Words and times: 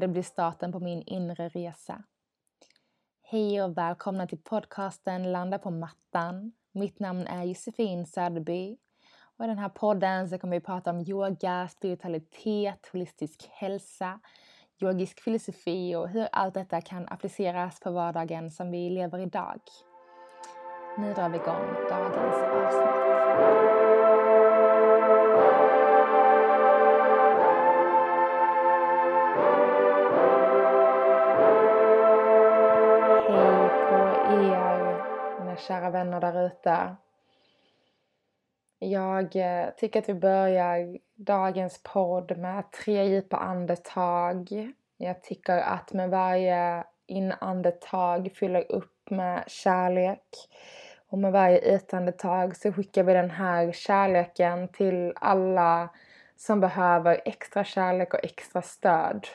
och 0.00 0.08
det 0.08 0.12
blir 0.12 0.22
starten 0.22 0.72
på 0.72 0.80
min 0.80 1.02
inre 1.02 1.48
resa. 1.48 2.02
Hej 3.22 3.62
och 3.62 3.78
välkomna 3.78 4.26
till 4.26 4.38
podcasten 4.38 5.32
Landa 5.32 5.58
på 5.58 5.70
mattan. 5.70 6.52
Mitt 6.72 7.00
namn 7.00 7.26
är 7.26 7.44
Josefin 7.44 8.06
Söderby 8.06 8.76
och 9.36 9.44
i 9.44 9.48
den 9.48 9.58
här 9.58 9.68
podden 9.68 10.28
så 10.28 10.38
kommer 10.38 10.56
vi 10.56 10.60
prata 10.60 10.90
om 10.90 11.00
yoga, 11.00 11.68
spiritualitet, 11.68 12.88
holistisk 12.92 13.48
hälsa, 13.52 14.20
yogisk 14.82 15.20
filosofi 15.20 15.94
och 15.94 16.08
hur 16.08 16.28
allt 16.32 16.54
detta 16.54 16.80
kan 16.80 17.08
appliceras 17.08 17.80
på 17.80 17.90
vardagen 17.90 18.50
som 18.50 18.70
vi 18.70 18.90
lever 18.90 19.18
idag. 19.18 19.60
Nu 20.98 21.14
drar 21.14 21.28
vi 21.28 21.36
igång 21.36 21.66
dagens 21.90 22.16
avsnitt. 22.16 23.79
Kära 35.60 35.90
vänner 35.90 36.20
där 36.20 36.46
ute. 36.46 36.96
Jag 38.78 39.36
eh, 39.36 39.70
tycker 39.76 39.98
att 39.98 40.08
vi 40.08 40.14
börjar 40.14 40.98
dagens 41.14 41.80
podd 41.82 42.38
med 42.38 42.70
tre 42.70 43.04
djupa 43.04 43.36
andetag. 43.36 44.72
Jag 44.96 45.22
tycker 45.22 45.58
att 45.58 45.92
med 45.92 46.10
varje 46.10 46.84
inandetag 47.06 48.32
fyller 48.34 48.72
upp 48.72 49.10
med 49.10 49.44
kärlek. 49.46 50.24
Och 51.08 51.18
med 51.18 51.32
varje 51.32 51.58
utandetag 51.58 52.56
så 52.56 52.72
skickar 52.72 53.02
vi 53.02 53.12
den 53.12 53.30
här 53.30 53.72
kärleken 53.72 54.68
till 54.68 55.12
alla 55.16 55.88
som 56.36 56.60
behöver 56.60 57.20
extra 57.24 57.64
kärlek 57.64 58.14
och 58.14 58.24
extra 58.24 58.62
stöd. 58.62 59.26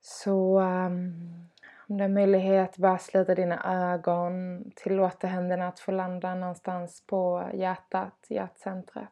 Så 0.00 0.60
um, 0.60 1.48
om 1.88 1.96
du 1.96 2.04
har 2.04 2.08
möjlighet, 2.08 2.76
bara 2.76 2.98
sluta 2.98 3.34
dina 3.34 3.90
ögon. 3.92 4.64
Tillåta 4.76 5.26
händerna 5.26 5.68
att 5.68 5.80
få 5.80 5.92
landa 5.92 6.34
någonstans 6.34 7.06
på 7.06 7.50
hjärtat, 7.54 8.26
hjärtcentret. 8.28 9.10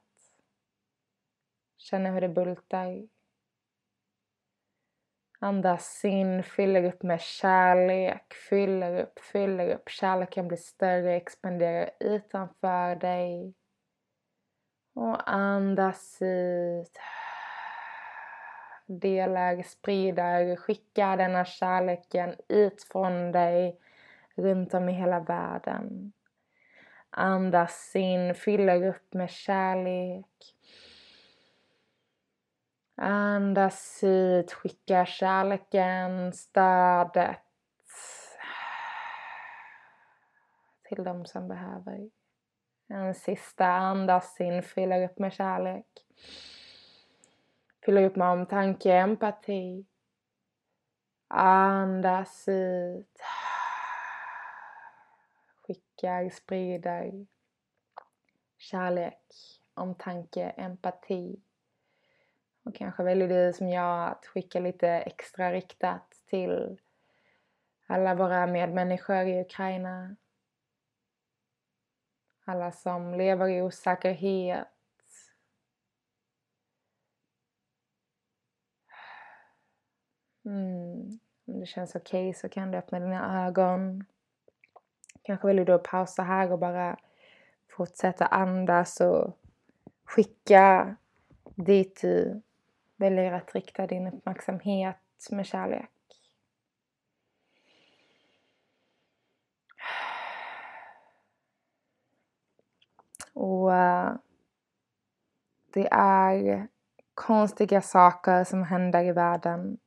Känna 1.76 2.10
hur 2.10 2.20
det 2.20 2.28
bultar. 2.28 3.08
Andas 5.38 6.04
in, 6.04 6.42
fyller 6.42 6.84
upp 6.84 7.02
med 7.02 7.20
kärlek, 7.20 8.34
fyller 8.50 9.02
upp, 9.02 9.18
fyller 9.18 9.74
upp. 9.74 9.88
Kärleken 9.88 10.48
blir 10.48 10.58
större, 10.58 11.14
expanderar 11.14 11.90
utanför 12.00 12.96
dig. 12.96 13.54
Och 14.94 15.32
andas 15.32 16.18
ut 16.22 16.98
delar, 18.86 19.62
sprider, 19.62 20.56
skickar 20.56 21.16
denna 21.16 21.44
kärleken 21.44 22.34
ut 22.48 22.82
från 22.82 23.32
dig 23.32 23.78
runt 24.34 24.74
om 24.74 24.88
i 24.88 24.92
hela 24.92 25.20
världen. 25.20 26.12
Andas 27.10 27.96
in, 27.96 28.34
fyller 28.34 28.86
upp 28.86 29.14
med 29.14 29.30
kärlek. 29.30 30.54
Andas 32.96 34.00
ut, 34.02 34.52
skicka 34.52 35.06
kärleken, 35.06 36.32
stödet 36.32 37.40
till 40.88 41.04
de 41.04 41.26
som 41.26 41.48
behöver. 41.48 42.10
En 42.88 43.14
sista 43.14 43.66
andas 43.66 44.40
in, 44.40 44.62
fyller 44.62 45.04
upp 45.04 45.18
med 45.18 45.32
kärlek. 45.32 45.86
Fyller 47.84 48.02
upp 48.02 48.16
med 48.16 48.28
omtanke, 48.28 48.92
empati. 48.92 49.86
Andas 51.28 52.48
ut. 52.48 53.20
Skickar, 55.62 56.30
sprider 56.30 57.26
kärlek, 58.64 59.20
omtanke, 59.74 60.50
empati. 60.50 61.40
Och 62.62 62.74
kanske 62.74 63.02
väljer 63.02 63.28
du 63.28 63.52
som 63.52 63.68
jag 63.68 64.08
att 64.08 64.26
skicka 64.26 64.60
lite 64.60 64.88
extra 64.88 65.52
riktat 65.52 66.22
till 66.26 66.80
alla 67.86 68.14
våra 68.14 68.46
medmänniskor 68.46 69.26
i 69.26 69.40
Ukraina. 69.40 70.16
Alla 72.44 72.72
som 72.72 73.14
lever 73.14 73.48
i 73.48 73.62
osäkerhet, 73.62 74.68
Mm. 80.44 81.18
Om 81.46 81.60
det 81.60 81.66
känns 81.66 81.94
okej 81.94 82.28
okay 82.28 82.40
så 82.40 82.48
kan 82.48 82.70
du 82.70 82.78
öppna 82.78 83.00
dina 83.00 83.46
ögon. 83.46 84.04
Kanske 85.22 85.46
vill 85.46 85.64
du 85.64 85.78
pausa 85.78 86.22
här 86.22 86.52
och 86.52 86.58
bara 86.58 86.98
fortsätta 87.76 88.26
andas 88.26 89.00
och 89.00 89.38
skicka 90.04 90.96
dit 91.54 92.00
du 92.00 92.42
väljer 92.96 93.32
att 93.32 93.54
rikta 93.54 93.86
din 93.86 94.06
uppmärksamhet 94.06 94.96
med 95.30 95.46
kärlek. 95.46 95.90
Och 103.32 103.74
eh, 103.74 104.14
det 105.72 105.88
är 105.92 106.68
konstiga 107.14 107.80
saker 107.80 108.44
som 108.44 108.62
händer 108.62 109.04
i 109.04 109.12
världen 109.12 109.78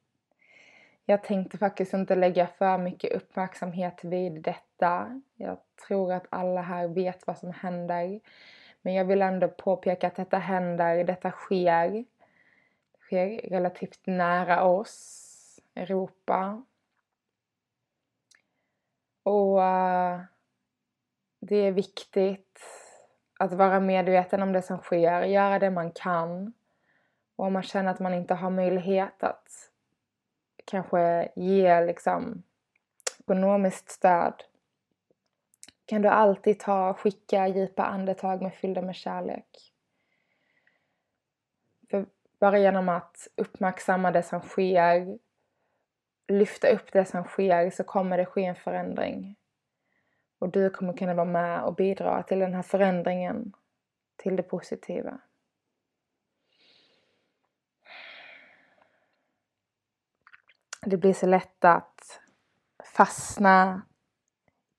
jag 1.10 1.24
tänkte 1.24 1.58
faktiskt 1.58 1.94
inte 1.94 2.16
lägga 2.16 2.48
för 2.48 2.78
mycket 2.78 3.12
uppmärksamhet 3.12 4.04
vid 4.04 4.42
detta. 4.42 5.22
Jag 5.36 5.58
tror 5.88 6.14
att 6.14 6.28
alla 6.30 6.62
här 6.62 6.88
vet 6.88 7.28
vad 7.28 7.38
som 7.38 7.52
händer. 7.52 8.20
Men 8.82 8.94
jag 8.94 9.06
vill 9.06 9.22
ändå 9.22 9.48
påpeka 9.48 10.08
att 10.08 10.16
detta 10.16 10.38
händer, 10.38 11.04
detta 11.04 11.32
sker. 11.32 11.90
Det 11.92 12.06
sker 13.00 13.50
relativt 13.50 14.00
nära 14.06 14.64
oss, 14.64 15.60
Europa. 15.76 16.64
Och 19.24 19.58
uh, 19.58 20.22
det 21.40 21.56
är 21.56 21.72
viktigt 21.72 22.60
att 23.40 23.54
vara 23.54 23.80
medveten 23.80 24.42
om 24.42 24.54
det 24.54 24.62
som 24.62 24.78
sker, 24.78 25.22
göra 25.22 25.60
det 25.60 25.70
man 25.70 25.92
kan. 25.92 26.54
Och 27.36 27.46
om 27.46 27.54
man 27.54 27.64
känner 27.64 27.92
att 27.92 28.00
man 28.00 28.14
inte 28.14 28.34
har 28.34 28.50
möjlighet 28.50 29.24
att 29.24 29.72
kanske 30.68 31.32
ge 31.36 31.86
liksom 31.86 32.44
ekonomiskt 33.20 33.92
stöd 33.92 34.44
kan 35.88 36.02
du 36.02 36.10
alltid 36.10 36.60
ta 36.60 36.94
skicka 36.94 37.48
djupa 37.48 37.84
andetag 37.84 38.42
med 38.42 38.54
fyllda 38.54 38.82
med 38.82 38.96
kärlek. 38.96 39.74
För 41.90 42.06
bara 42.40 42.60
genom 42.60 42.90
att 42.90 43.28
uppmärksamma 43.36 44.12
det 44.12 44.24
som 44.24 44.42
sker, 44.42 45.18
lyfta 46.28 46.70
upp 46.70 46.92
det 46.92 47.06
som 47.06 47.24
sker 47.24 47.70
så 47.70 47.84
kommer 47.84 48.18
det 48.18 48.26
ske 48.26 48.44
en 48.44 48.56
förändring. 48.56 49.36
Och 50.40 50.50
du 50.50 50.70
kommer 50.70 50.98
kunna 50.98 51.14
vara 51.14 51.26
med 51.26 51.64
och 51.64 51.76
bidra 51.76 52.24
till 52.24 52.40
den 52.40 52.54
här 52.54 52.62
förändringen, 52.62 53.54
till 54.16 54.36
det 54.36 54.44
positiva. 54.44 55.20
Det 60.90 60.98
blir 60.98 61.14
så 61.14 61.26
lätt 61.26 61.66
att 61.66 62.20
fastna 62.84 63.82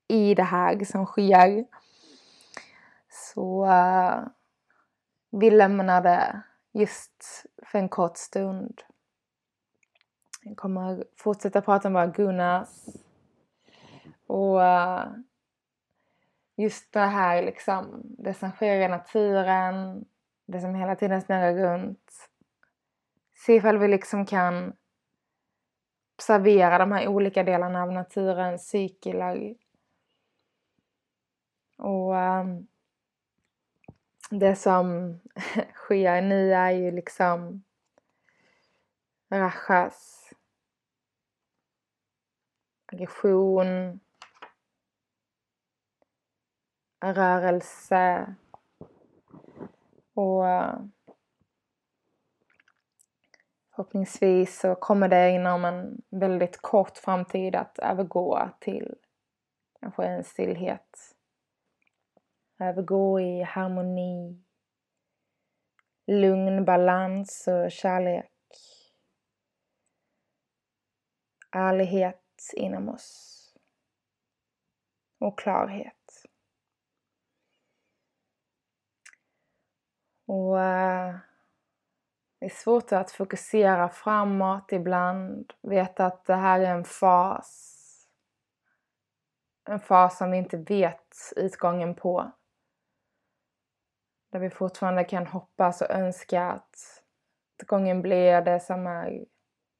i 0.08 0.34
det 0.34 0.42
här 0.42 0.84
som 0.84 1.06
sker. 1.06 1.64
Så 3.08 3.66
uh, 3.66 4.26
vi 5.30 5.50
lämnar 5.50 6.02
det 6.02 6.42
just 6.72 7.44
för 7.62 7.78
en 7.78 7.88
kort 7.88 8.16
stund. 8.16 8.82
Jag 10.42 10.56
kommer 10.56 11.04
fortsätta 11.16 11.60
prata 11.60 11.88
om 11.88 11.94
våra 11.94 12.06
gunas. 12.06 12.88
Och 14.26 14.56
uh, 14.56 15.04
just 16.56 16.92
det 16.92 17.00
här 17.00 17.42
liksom, 17.42 18.02
det 18.02 18.34
som 18.34 18.50
sker 18.50 18.80
i 18.80 18.88
naturen, 18.88 20.04
det 20.46 20.60
som 20.60 20.74
hela 20.74 20.96
tiden 20.96 21.22
snurrar 21.22 21.54
runt. 21.54 22.28
Se 23.34 23.54
ifall 23.54 23.78
vi 23.78 23.88
liksom 23.88 24.26
kan 24.26 24.72
observera 26.18 26.78
de 26.78 26.92
här 26.92 27.08
olika 27.08 27.42
delarna 27.42 27.82
av 27.82 27.92
naturen, 27.92 28.58
cykler. 28.58 29.54
Och 31.76 32.14
um, 32.14 32.66
det 34.30 34.56
som 34.56 35.18
sker 35.74 36.22
nu 36.22 36.54
är 36.54 36.70
ju 36.70 36.90
liksom 36.90 37.62
Rachas. 39.30 40.32
Aggression, 42.92 44.00
rörelse. 47.00 48.34
Och 50.14 50.48
ehm, 50.48 50.92
Förhoppningsvis 53.78 54.60
så 54.60 54.74
kommer 54.74 55.08
det 55.08 55.30
inom 55.30 55.64
en 55.64 56.02
väldigt 56.10 56.62
kort 56.62 56.98
framtid 56.98 57.56
att 57.56 57.78
övergå 57.78 58.50
till 58.60 58.94
kanske 59.80 60.04
en 60.04 60.24
stillhet. 60.24 61.14
Övergå 62.60 63.20
i 63.20 63.42
harmoni, 63.42 64.44
lugn, 66.06 66.64
balans 66.64 67.48
och 67.48 67.72
kärlek. 67.72 68.32
Ärlighet 71.52 72.52
inom 72.56 72.88
oss. 72.88 73.34
Och 75.18 75.38
klarhet. 75.38 76.24
Och 80.26 80.56
uh, 80.56 81.27
det 82.38 82.44
är 82.46 82.50
svårt 82.50 82.92
att 82.92 83.10
fokusera 83.10 83.88
framåt 83.88 84.72
ibland, 84.72 85.52
veta 85.62 86.06
att 86.06 86.24
det 86.24 86.34
här 86.34 86.60
är 86.60 86.74
en 86.74 86.84
fas. 86.84 87.74
En 89.64 89.80
fas 89.80 90.18
som 90.18 90.30
vi 90.30 90.38
inte 90.38 90.56
vet 90.56 91.32
utgången 91.36 91.94
på. 91.94 92.32
Där 94.30 94.38
vi 94.38 94.50
fortfarande 94.50 95.04
kan 95.04 95.26
hoppas 95.26 95.80
och 95.80 95.90
önska 95.90 96.44
att 96.44 97.02
utgången 97.62 98.02
blir 98.02 98.40
det 98.40 98.60
som 98.60 98.86
är 98.86 99.24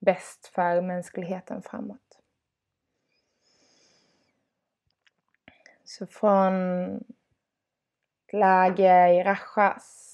bäst 0.01 0.47
för 0.47 0.81
mänskligheten 0.81 1.63
framåt. 1.63 2.21
Så 5.85 6.07
från 6.07 6.55
läge 8.33 9.09
i 9.09 9.23
Rachas 9.23 10.08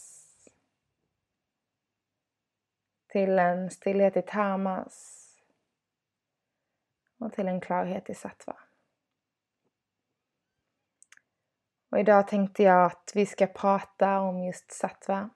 till 3.14 3.38
en 3.38 3.70
stillhet 3.70 4.16
i 4.16 4.22
tamas 4.22 5.26
och 7.18 7.32
till 7.32 7.48
en 7.48 7.60
klarhet 7.60 8.10
i 8.10 8.14
sattva. 8.14 8.56
Och 11.90 11.98
idag 11.98 12.28
tänkte 12.28 12.62
jag 12.62 12.86
att 12.86 13.12
vi 13.14 13.26
ska 13.26 13.46
prata 13.46 14.20
om 14.20 14.44
just 14.44 14.72
sattva. 14.72 15.30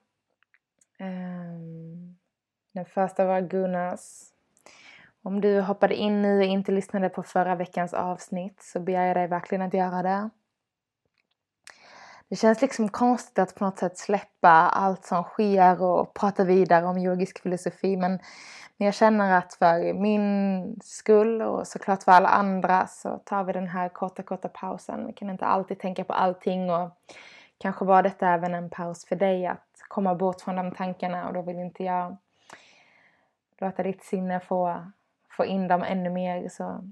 Ehm, 0.97 2.17
den 2.71 2.85
första 2.85 3.25
var 3.25 3.41
Gunas. 3.41 4.33
Om 5.21 5.41
du 5.41 5.61
hoppade 5.61 5.95
in 5.95 6.21
nu 6.21 6.37
och 6.37 6.43
inte 6.43 6.71
lyssnade 6.71 7.09
på 7.09 7.23
förra 7.23 7.55
veckans 7.55 7.93
avsnitt 7.93 8.61
så 8.61 8.79
ber 8.79 8.93
jag 8.93 9.15
dig 9.15 9.27
verkligen 9.27 9.61
att 9.61 9.73
göra 9.73 10.03
det. 10.03 10.29
Det 12.29 12.35
känns 12.35 12.61
liksom 12.61 12.89
konstigt 12.89 13.39
att 13.39 13.55
på 13.55 13.65
något 13.65 13.79
sätt 13.79 13.97
släppa 13.97 14.49
allt 14.49 15.05
som 15.05 15.23
sker 15.23 15.83
och 15.83 16.13
prata 16.13 16.43
vidare 16.43 16.85
om 16.85 16.97
yogisk 16.97 17.41
filosofi 17.41 17.97
men, 17.97 18.11
men 18.77 18.85
jag 18.85 18.93
känner 18.93 19.37
att 19.37 19.53
för 19.53 19.93
min 19.93 20.75
skull 20.83 21.41
och 21.41 21.67
såklart 21.67 22.03
för 22.03 22.11
alla 22.11 22.29
andra 22.29 22.87
så 22.87 23.17
tar 23.25 23.43
vi 23.43 23.53
den 23.53 23.67
här 23.67 23.89
korta, 23.89 24.23
korta 24.23 24.49
pausen. 24.49 25.07
Vi 25.07 25.13
kan 25.13 25.29
inte 25.29 25.45
alltid 25.45 25.79
tänka 25.79 26.03
på 26.03 26.13
allting 26.13 26.69
och 26.69 26.89
kanske 27.57 27.85
var 27.85 28.03
detta 28.03 28.27
även 28.27 28.53
en 28.53 28.69
paus 28.69 29.05
för 29.05 29.15
dig 29.15 29.45
att 29.47 29.67
komma 29.87 30.15
bort 30.15 30.41
från 30.41 30.55
de 30.55 30.71
tankarna 30.71 31.27
och 31.27 31.33
då 31.33 31.41
vill 31.41 31.59
inte 31.59 31.83
jag 31.83 32.17
låta 33.57 33.83
ditt 33.83 34.03
sinne 34.03 34.39
få, 34.39 34.91
få 35.29 35.45
in 35.45 35.67
dem 35.67 35.83
ännu 35.83 36.09
mer. 36.09 36.49
Så 36.49 36.83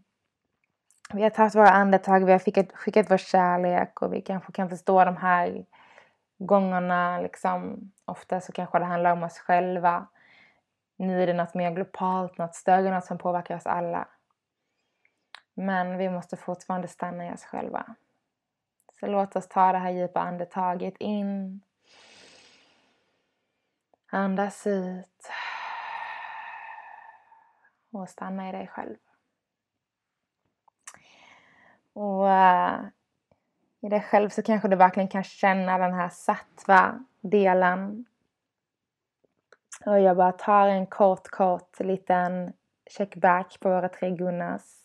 vi 1.14 1.24
har 1.24 1.30
tagit 1.30 1.56
våra 1.56 1.70
andetag, 1.70 2.26
vi 2.26 2.32
har 2.32 2.40
skickat, 2.40 2.72
skickat 2.74 3.12
vår 3.12 3.18
kärlek 3.18 4.02
och 4.02 4.14
vi 4.14 4.22
kanske 4.22 4.52
kan 4.52 4.70
förstå 4.70 5.06
de 5.06 5.18
här 5.18 5.66
gångerna. 6.38 7.22
Liksom, 7.22 7.92
ofta 8.06 8.42
så 8.42 8.52
kanske 8.52 8.80
det 8.80 8.86
handlar 8.86 9.12
om 9.12 9.24
oss 9.24 9.40
själva. 9.40 10.08
Nu 10.98 11.24
är 11.24 11.28
det 11.28 11.34
något 11.34 11.54
mer 11.54 11.72
globalt, 11.72 12.38
något 12.38 12.56
större, 12.56 12.92
något 12.92 13.06
som 13.06 13.18
påverkar 13.18 13.56
oss 13.56 13.66
alla. 13.66 14.08
Men 15.54 15.98
vi 15.98 16.10
måste 16.10 16.38
fortfarande 16.38 16.88
stanna 16.88 17.28
i 17.28 17.34
oss 17.34 17.44
själva. 17.44 17.96
Så 19.00 19.08
låt 19.08 19.36
oss 19.36 19.48
ta 19.48 19.72
det 19.72 19.78
här 19.78 19.92
djupa 19.92 20.20
andetaget 20.20 20.98
in. 20.98 21.62
Andas 24.12 24.68
ut. 24.68 25.30
Och 27.92 28.10
stanna 28.10 28.50
i 28.50 28.52
dig 28.52 28.68
själv. 28.68 28.98
Och 31.98 32.26
uh, 32.26 32.88
i 33.82 33.90
dig 33.90 34.02
själv 34.02 34.30
så 34.30 34.42
kanske 34.42 34.68
du 34.68 34.76
verkligen 34.76 35.08
kan 35.10 35.24
känna 35.24 35.78
den 35.78 35.94
här 35.94 36.10
sattva-delen. 36.10 38.06
Och 39.86 40.00
jag 40.00 40.18
bara 40.18 40.32
tar 40.32 40.68
en 40.68 40.86
kort, 40.86 41.28
kort 41.28 41.80
liten 41.80 42.54
checkback 42.90 43.60
på 43.60 43.70
våra 43.70 43.90
tre 43.90 44.10
gunnas. 44.10 44.84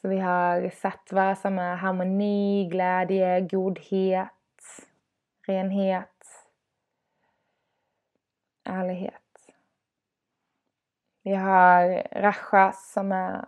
Så 0.00 0.08
vi 0.08 0.18
har 0.18 0.70
sattva 0.70 1.36
som 1.36 1.58
är 1.58 1.76
harmoni, 1.76 2.68
glädje, 2.70 3.40
godhet, 3.40 4.30
renhet, 5.46 6.48
ärlighet. 8.64 9.22
Vi 11.22 11.34
har 11.34 12.02
rachas 12.12 12.92
som 12.92 13.12
är 13.12 13.44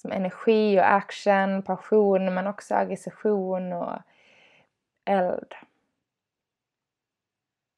som 0.00 0.12
energi 0.12 0.80
och 0.80 0.92
action, 0.92 1.62
passion 1.62 2.34
men 2.34 2.46
också 2.46 2.74
aggression 2.74 3.72
och 3.72 3.98
eld. 5.04 5.54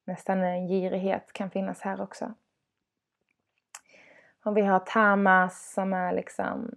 Nästan 0.05 0.43
en 0.43 0.69
girighet 0.69 1.33
kan 1.33 1.51
finnas 1.51 1.81
här 1.81 2.01
också. 2.01 2.35
Och 4.45 4.57
vi 4.57 4.61
har 4.61 4.79
tamas 4.79 5.73
som 5.73 5.93
är 5.93 6.13
liksom 6.13 6.71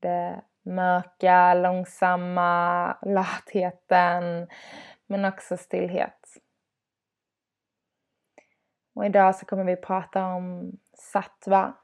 det 0.00 0.42
mörka, 0.62 1.54
långsamma, 1.54 2.96
latheten 3.02 4.48
men 5.06 5.24
också 5.24 5.56
stillhet. 5.56 6.36
Och 8.94 9.06
idag 9.06 9.36
så 9.36 9.46
kommer 9.46 9.64
vi 9.64 9.76
prata 9.76 10.26
om 10.26 10.72
sattva 10.92 11.74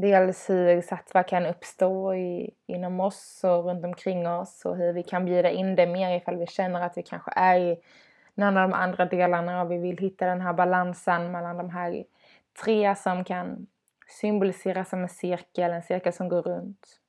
Dels 0.00 0.50
hur 0.50 0.80
sattva 0.82 1.22
kan 1.22 1.46
uppstå 1.46 2.14
i, 2.14 2.54
inom 2.66 3.00
oss 3.00 3.44
och 3.44 3.64
runt 3.64 3.84
omkring 3.84 4.28
oss 4.28 4.64
och 4.64 4.76
hur 4.76 4.92
vi 4.92 5.02
kan 5.02 5.24
bjuda 5.24 5.50
in 5.50 5.76
det 5.76 5.86
mer 5.86 6.16
ifall 6.16 6.36
vi 6.36 6.46
känner 6.46 6.80
att 6.80 6.98
vi 6.98 7.02
kanske 7.02 7.30
är 7.36 7.58
i 7.58 7.80
någon 8.34 8.56
av 8.56 8.68
de 8.70 8.76
andra 8.76 9.04
delarna 9.04 9.62
och 9.62 9.70
vi 9.70 9.78
vill 9.78 9.98
hitta 9.98 10.26
den 10.26 10.40
här 10.40 10.52
balansen 10.52 11.32
mellan 11.32 11.56
de 11.56 11.70
här 11.70 12.04
tre 12.62 12.94
som 12.94 13.24
kan 13.24 13.66
symbolisera 14.20 14.84
som 14.84 15.02
en 15.02 15.08
cirkel, 15.08 15.72
en 15.72 15.82
cirkel 15.82 16.12
som 16.12 16.28
går 16.28 16.42
runt. 16.42 17.00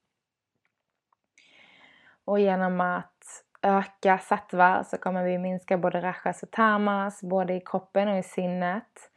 Och 2.26 2.40
genom 2.40 2.82
att 2.82 3.44
öka 3.62 4.18
sattva 4.18 4.84
så 4.84 4.98
kommer 4.98 5.24
vi 5.24 5.38
minska 5.38 5.78
både 5.78 6.02
rachas 6.02 6.44
och 6.44 6.52
tamas, 6.52 7.22
både 7.22 7.54
i 7.54 7.62
kroppen 7.62 8.08
och 8.08 8.18
i 8.18 8.24
sinnet. 8.24 9.12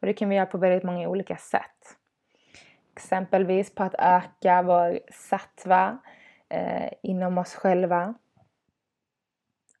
Och 0.00 0.06
det 0.06 0.12
kan 0.12 0.28
vi 0.28 0.36
göra 0.36 0.46
på 0.46 0.58
väldigt 0.58 0.84
många 0.84 1.08
olika 1.08 1.36
sätt 1.36 1.95
exempelvis 2.96 3.74
på 3.74 3.82
att 3.82 3.94
öka 3.98 4.62
vår 4.62 5.00
sattva 5.12 5.98
eh, 6.48 6.88
inom 7.02 7.38
oss 7.38 7.54
själva. 7.54 8.14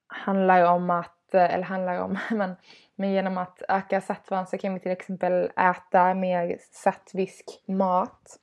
Handlar 0.06 0.64
om 0.64 0.90
att, 0.90 1.34
eh, 1.34 1.54
eller 1.54 1.64
handlar 1.64 2.00
om, 2.00 2.18
men, 2.30 2.56
men 2.94 3.12
genom 3.12 3.38
att 3.38 3.62
öka 3.68 4.00
sattvan 4.00 4.46
så 4.46 4.58
kan 4.58 4.74
vi 4.74 4.80
till 4.80 4.92
exempel 4.92 5.50
äta 5.56 6.14
mer 6.14 6.58
sattvisk 6.72 7.44
mat. 7.66 8.38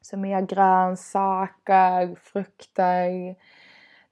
Så 0.00 0.16
mer 0.16 0.40
grönsaker, 0.40 2.14
frukter, 2.14 3.36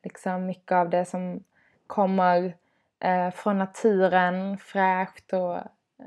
liksom 0.03 0.47
mycket 0.47 0.73
av 0.73 0.91
det 0.91 1.05
som 1.05 1.45
kommer 1.87 2.57
eh, 3.01 3.31
från 3.31 3.59
naturen, 3.59 4.59
fräscht 4.59 5.33
och 5.33 5.59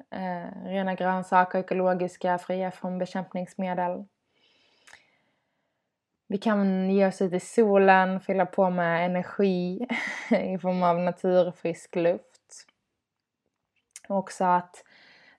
eh, 0.09 0.65
rena 0.65 0.95
grönsaker, 0.95 1.59
ekologiska, 1.59 2.37
fria 2.37 2.71
från 2.71 2.97
bekämpningsmedel. 2.97 4.05
Vi 6.27 6.37
kan 6.37 6.89
ge 6.89 7.07
oss 7.07 7.21
ut 7.21 7.33
i 7.33 7.39
solen, 7.39 8.19
fylla 8.19 8.45
på 8.45 8.69
med 8.69 9.05
energi 9.05 9.87
i 10.31 10.57
form 10.57 10.83
av 10.83 10.99
naturfrisk 10.99 11.95
luft. 11.95 12.65
Och 14.09 14.17
också 14.17 14.45
att 14.45 14.83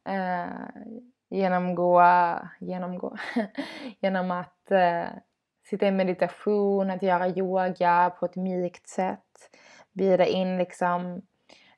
eh, 0.04 0.84
genomgå, 1.28 2.02
genomgå 2.61 3.16
genom 4.00 4.30
att 4.30 4.70
eh, 4.70 5.06
sitta 5.64 5.87
i 5.87 5.90
meditation, 5.90 6.90
att 6.90 7.02
göra 7.02 7.28
yoga 7.28 8.12
på 8.18 8.26
ett 8.26 8.37
mjukt 8.37 8.88
sätt. 8.88 9.50
Bjuda 9.92 10.26
in 10.26 10.58
liksom 10.58 11.23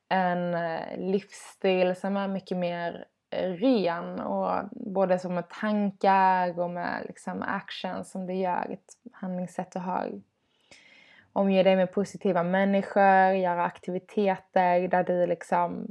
en 0.08 0.54
eh, 0.54 0.98
livsstil 0.98 1.96
som 1.96 2.16
är 2.16 2.28
mycket 2.28 2.56
mer 2.56 3.04
eh, 3.30 3.50
ren 3.50 4.20
och 4.20 4.68
både 4.70 5.18
som 5.18 5.34
med 5.34 5.48
tankar 5.48 6.60
och 6.60 6.70
med 6.70 7.02
liksom 7.06 7.42
action 7.42 8.04
som 8.04 8.26
du 8.26 8.34
gör, 8.34 8.70
ett 8.70 9.12
handlingssätt 9.12 9.72
du 9.72 9.78
har. 9.78 10.20
Omge 11.32 11.62
dig 11.62 11.76
med 11.76 11.92
positiva 11.92 12.42
människor, 12.42 13.32
göra 13.32 13.64
aktiviteter 13.64 14.88
där 14.88 15.04
du 15.04 15.26
liksom 15.26 15.86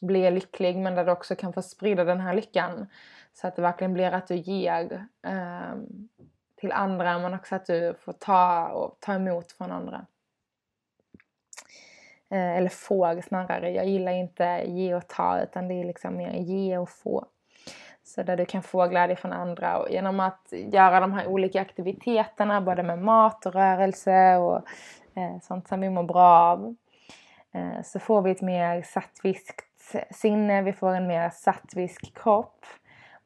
blir 0.00 0.30
lycklig 0.30 0.76
men 0.76 0.94
där 0.94 1.04
du 1.04 1.12
också 1.12 1.36
kan 1.36 1.52
få 1.52 1.62
sprida 1.62 2.04
den 2.04 2.20
här 2.20 2.34
lyckan. 2.34 2.86
Så 3.32 3.46
att 3.46 3.56
det 3.56 3.62
verkligen 3.62 3.92
blir 3.92 4.12
att 4.12 4.26
du 4.26 4.36
ger 4.36 5.06
eh, 5.26 5.74
till 6.56 6.72
andra 6.72 7.18
men 7.18 7.34
också 7.34 7.54
att 7.54 7.66
du 7.66 7.94
får 8.00 8.12
ta 8.12 8.68
och 8.68 8.96
ta 9.00 9.14
emot 9.14 9.52
från 9.52 9.72
andra. 9.72 10.06
Eh, 12.34 12.56
eller 12.56 12.68
får 12.68 13.20
snarare. 13.20 13.70
Jag 13.70 13.86
gillar 13.86 14.12
inte 14.12 14.62
ge 14.66 14.94
och 14.94 15.08
ta 15.08 15.40
utan 15.40 15.68
det 15.68 15.74
är 15.74 15.84
liksom 15.84 16.16
mer 16.16 16.32
ge 16.32 16.78
och 16.78 16.90
få. 16.90 17.26
Så 18.02 18.22
där 18.22 18.36
du 18.36 18.44
kan 18.44 18.62
få 18.62 18.86
glädje 18.86 19.16
från 19.16 19.32
andra 19.32 19.78
och 19.78 19.90
genom 19.90 20.20
att 20.20 20.48
göra 20.50 21.00
de 21.00 21.12
här 21.12 21.26
olika 21.26 21.60
aktiviteterna 21.60 22.60
både 22.60 22.82
med 22.82 22.98
mat 22.98 23.46
och 23.46 23.52
rörelse 23.52 24.36
och 24.36 24.56
eh, 25.14 25.40
sånt 25.42 25.68
som 25.68 25.80
vi 25.80 25.90
mår 25.90 26.02
bra 26.02 26.28
av 26.28 26.74
eh, 27.52 27.82
så 27.84 27.98
får 27.98 28.22
vi 28.22 28.30
ett 28.30 28.42
mer 28.42 28.82
sattviskt 28.82 29.64
sinne, 30.10 30.62
vi 30.62 30.72
får 30.72 30.94
en 30.94 31.06
mer 31.06 31.30
sattvisk 31.30 32.14
kropp. 32.14 32.66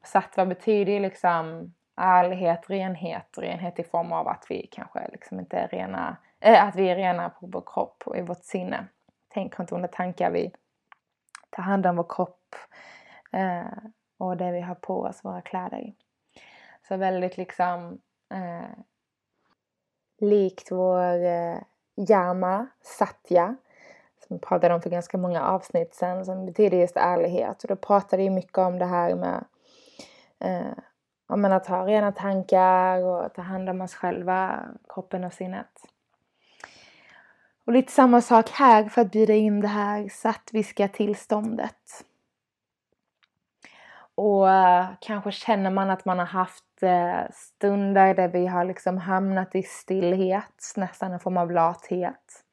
Sattva 0.03 0.45
betyder 0.45 0.93
ju 0.93 0.99
liksom 0.99 1.73
ärlighet, 1.97 2.69
renhet 2.69 3.37
och 3.37 3.43
renhet 3.43 3.79
i 3.79 3.83
form 3.83 4.11
av 4.11 4.27
att 4.27 4.45
vi 4.49 4.67
kanske 4.71 5.09
liksom 5.11 5.39
inte 5.39 5.57
är 5.57 5.67
rena, 5.67 6.17
äh, 6.39 6.63
att 6.63 6.75
vi 6.75 6.89
är 6.89 6.95
rena 6.95 7.29
på 7.29 7.47
vår 7.47 7.63
kropp 7.65 8.03
och 8.05 8.17
i 8.17 8.21
vårt 8.21 8.43
sinne. 8.43 8.87
Tänk 9.33 9.59
inte 9.59 9.75
onda 9.75 9.87
tankar, 9.87 10.31
vi 10.31 10.51
tar 11.49 11.63
hand 11.63 11.85
om 11.85 11.95
vår 11.95 12.05
kropp 12.09 12.55
eh, 13.31 13.77
och 14.17 14.37
det 14.37 14.51
vi 14.51 14.61
har 14.61 14.75
på 14.75 15.01
oss, 15.01 15.19
våra 15.23 15.41
kläder. 15.41 15.93
Så 16.87 16.97
väldigt 16.97 17.37
liksom 17.37 18.01
eh, 18.33 18.69
likt 20.19 20.71
vår 20.71 21.25
eh, 21.25 21.57
yama, 22.09 22.67
satya, 22.81 23.55
som 24.27 24.35
vi 24.35 24.39
pratade 24.39 24.73
om 24.73 24.81
för 24.81 24.89
ganska 24.89 25.17
många 25.17 25.43
avsnitt 25.43 25.95
sen, 25.95 26.25
som 26.25 26.45
betyder 26.45 26.77
just 26.77 26.97
ärlighet. 26.97 27.63
Och 27.63 27.67
då 27.69 27.75
pratade 27.75 28.23
vi 28.23 28.29
mycket 28.29 28.57
om 28.57 28.79
det 28.79 28.85
här 28.85 29.15
med 29.15 29.45
eh, 30.39 31.51
att 31.51 31.67
ha 31.67 31.87
rena 31.87 32.11
tankar 32.11 33.03
och 33.03 33.33
ta 33.33 33.41
hand 33.41 33.69
om 33.69 33.81
oss 33.81 33.93
själva, 33.93 34.65
kroppen 34.89 35.23
och 35.23 35.33
sinnet. 35.33 35.85
Och 37.69 37.73
lite 37.73 37.91
samma 37.91 38.21
sak 38.21 38.49
här 38.49 38.83
för 38.89 39.01
att 39.01 39.11
bjuda 39.11 39.33
in 39.33 39.61
det 39.61 39.67
här 39.67 40.09
sattviska 40.09 40.87
tillståndet. 40.87 42.05
Och 44.15 44.51
eh, 44.51 44.87
kanske 44.99 45.31
känner 45.31 45.71
man 45.71 45.89
att 45.89 46.05
man 46.05 46.19
har 46.19 46.25
haft 46.25 46.83
eh, 46.83 47.21
stunder 47.31 48.13
där 48.13 48.27
vi 48.27 48.47
har 48.47 48.65
liksom 48.65 48.97
hamnat 48.97 49.55
i 49.55 49.63
stillhet, 49.63 50.73
nästan 50.75 51.11
en 51.11 51.19
form 51.19 51.37
av 51.37 51.51
lathet. 51.51 52.43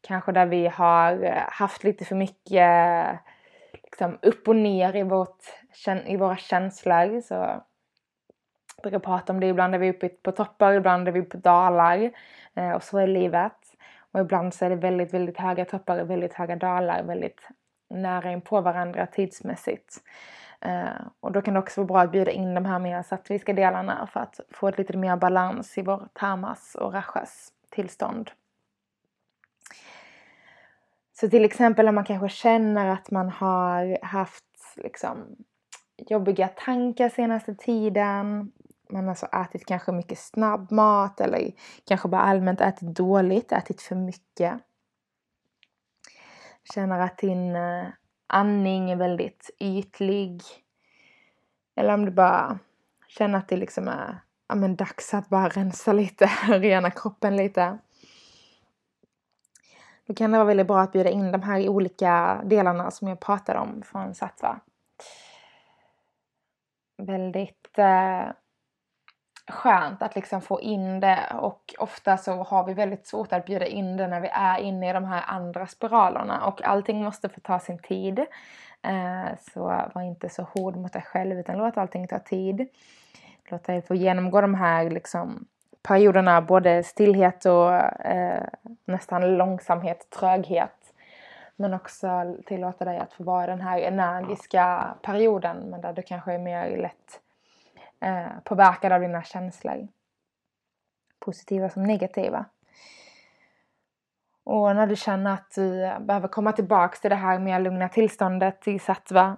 Kanske 0.00 0.32
där 0.32 0.46
vi 0.46 0.66
har 0.68 1.24
eh, 1.24 1.44
haft 1.48 1.84
lite 1.84 2.04
för 2.04 2.16
mycket 2.16 3.18
liksom, 3.72 4.18
upp 4.22 4.48
och 4.48 4.56
ner 4.56 4.96
i, 4.96 5.02
vårt, 5.02 5.44
i 6.06 6.16
våra 6.16 6.36
känslor. 6.36 7.20
Så 7.20 7.34
jag 7.34 7.62
brukar 8.82 8.98
prata 8.98 9.32
om 9.32 9.40
det, 9.40 9.46
ibland 9.46 9.74
är 9.74 9.78
vi 9.78 9.90
uppe 9.90 10.08
på 10.08 10.32
toppar, 10.32 10.72
ibland 10.72 11.08
är 11.08 11.12
vi 11.12 11.22
på 11.22 11.36
dalar. 11.36 12.10
och 12.74 12.82
så 12.82 12.98
är 12.98 13.06
livet. 13.06 13.63
Och 14.14 14.20
ibland 14.20 14.54
så 14.54 14.64
är 14.64 14.70
det 14.70 14.76
väldigt, 14.76 15.14
väldigt 15.14 15.38
höga 15.38 15.64
toppar 15.64 15.98
och 15.98 16.10
väldigt 16.10 16.34
höga 16.34 16.56
dalar, 16.56 17.02
väldigt 17.02 17.48
nära 17.90 18.32
in 18.32 18.40
på 18.40 18.60
varandra 18.60 19.06
tidsmässigt. 19.06 20.02
Uh, 20.66 21.06
och 21.20 21.32
då 21.32 21.42
kan 21.42 21.54
det 21.54 21.60
också 21.60 21.80
vara 21.80 21.86
bra 21.86 22.00
att 22.00 22.12
bjuda 22.12 22.30
in 22.30 22.54
de 22.54 22.64
här 22.64 22.78
mer 22.78 23.02
sattviska 23.02 23.52
delarna 23.52 24.08
för 24.12 24.20
att 24.20 24.40
få 24.50 24.68
ett 24.68 24.78
lite 24.78 24.96
mer 24.96 25.16
balans 25.16 25.78
i 25.78 25.82
vår 25.82 26.08
tamas 26.12 26.74
och 26.74 26.92
rachas 26.92 27.52
tillstånd. 27.70 28.30
Så 31.12 31.30
till 31.30 31.44
exempel 31.44 31.88
om 31.88 31.94
man 31.94 32.04
kanske 32.04 32.28
känner 32.28 32.86
att 32.86 33.10
man 33.10 33.28
har 33.28 33.98
haft 34.04 34.44
liksom 34.76 35.36
jobbiga 35.96 36.48
tankar 36.48 37.08
senaste 37.08 37.54
tiden. 37.54 38.52
Man 38.94 39.08
alltså 39.08 39.26
ätit 39.26 39.66
kanske 39.66 39.92
mycket 39.92 40.18
snabbmat 40.18 41.20
eller 41.20 41.52
kanske 41.84 42.08
bara 42.08 42.20
allmänt 42.20 42.60
ätit 42.60 42.96
dåligt, 42.96 43.52
ätit 43.52 43.82
för 43.82 43.94
mycket. 43.96 44.60
Känner 46.74 47.00
att 47.00 47.18
din 47.18 47.56
eh, 47.56 47.86
andning 48.26 48.90
är 48.90 48.96
väldigt 48.96 49.50
ytlig. 49.60 50.42
Eller 51.76 51.94
om 51.94 52.04
du 52.04 52.10
bara 52.10 52.58
känner 53.08 53.38
att 53.38 53.48
det 53.48 53.56
liksom 53.56 53.88
är 53.88 54.18
ja, 54.48 54.54
men 54.54 54.76
dags 54.76 55.14
att 55.14 55.28
bara 55.28 55.48
rensa 55.48 55.92
lite, 55.92 56.26
rena 56.48 56.90
kroppen 56.90 57.36
lite. 57.36 57.78
Då 60.06 60.14
kan 60.14 60.30
det 60.30 60.38
vara 60.38 60.48
väldigt 60.48 60.66
bra 60.66 60.80
att 60.80 60.92
bjuda 60.92 61.10
in 61.10 61.32
de 61.32 61.42
här 61.42 61.68
olika 61.68 62.42
delarna 62.44 62.90
som 62.90 63.08
jag 63.08 63.20
pratade 63.20 63.58
om 63.58 63.82
från 63.82 64.14
Satva. 64.14 64.60
Väldigt 66.96 67.78
eh, 67.78 68.30
skönt 69.48 70.02
att 70.02 70.14
liksom 70.14 70.40
få 70.40 70.60
in 70.60 71.00
det 71.00 71.18
och 71.40 71.74
ofta 71.78 72.16
så 72.16 72.32
har 72.32 72.64
vi 72.64 72.74
väldigt 72.74 73.06
svårt 73.06 73.32
att 73.32 73.44
bjuda 73.44 73.66
in 73.66 73.96
det 73.96 74.06
när 74.06 74.20
vi 74.20 74.28
är 74.32 74.58
inne 74.58 74.90
i 74.90 74.92
de 74.92 75.04
här 75.04 75.24
andra 75.26 75.66
spiralerna 75.66 76.46
och 76.46 76.64
allting 76.64 77.04
måste 77.04 77.28
få 77.28 77.40
ta 77.40 77.58
sin 77.58 77.78
tid. 77.78 78.18
Eh, 78.82 79.36
så 79.52 79.60
var 79.94 80.02
inte 80.02 80.28
så 80.28 80.42
hård 80.42 80.76
mot 80.76 80.92
dig 80.92 81.02
själv 81.02 81.38
utan 81.38 81.58
låt 81.58 81.76
allting 81.76 82.08
ta 82.08 82.18
tid. 82.18 82.68
Låt 83.48 83.64
dig 83.64 83.82
få 83.82 83.94
genomgå 83.94 84.40
de 84.40 84.54
här 84.54 84.90
liksom 84.90 85.44
perioderna, 85.82 86.42
både 86.42 86.82
stillhet 86.82 87.44
och 87.44 87.72
eh, 88.06 88.44
nästan 88.84 89.36
långsamhet, 89.36 90.10
tröghet. 90.10 90.94
Men 91.56 91.74
också 91.74 92.36
tillåta 92.46 92.84
dig 92.84 92.98
att 92.98 93.12
få 93.12 93.24
vara 93.24 93.46
den 93.46 93.60
här 93.60 93.78
energiska 93.78 94.94
perioden 95.02 95.56
men 95.56 95.80
där 95.80 95.92
du 95.92 96.02
kanske 96.02 96.32
är 96.32 96.38
mer 96.38 96.76
lätt 96.76 97.20
eh, 98.04 98.40
påverkad 98.44 98.92
av 98.92 99.00
dina 99.00 99.22
känslor. 99.22 99.88
Positiva 101.20 101.70
som 101.70 101.82
negativa. 101.82 102.44
Och 104.44 104.76
när 104.76 104.86
du 104.86 104.96
känner 104.96 105.34
att 105.34 105.50
du 105.54 105.92
behöver 106.00 106.28
komma 106.28 106.52
tillbaks 106.52 107.00
till 107.00 107.10
det 107.10 107.16
här 107.16 107.38
mer 107.38 107.60
lugna 107.60 107.88
tillståndet 107.88 108.68
i 108.68 108.78
sattva 108.78 109.36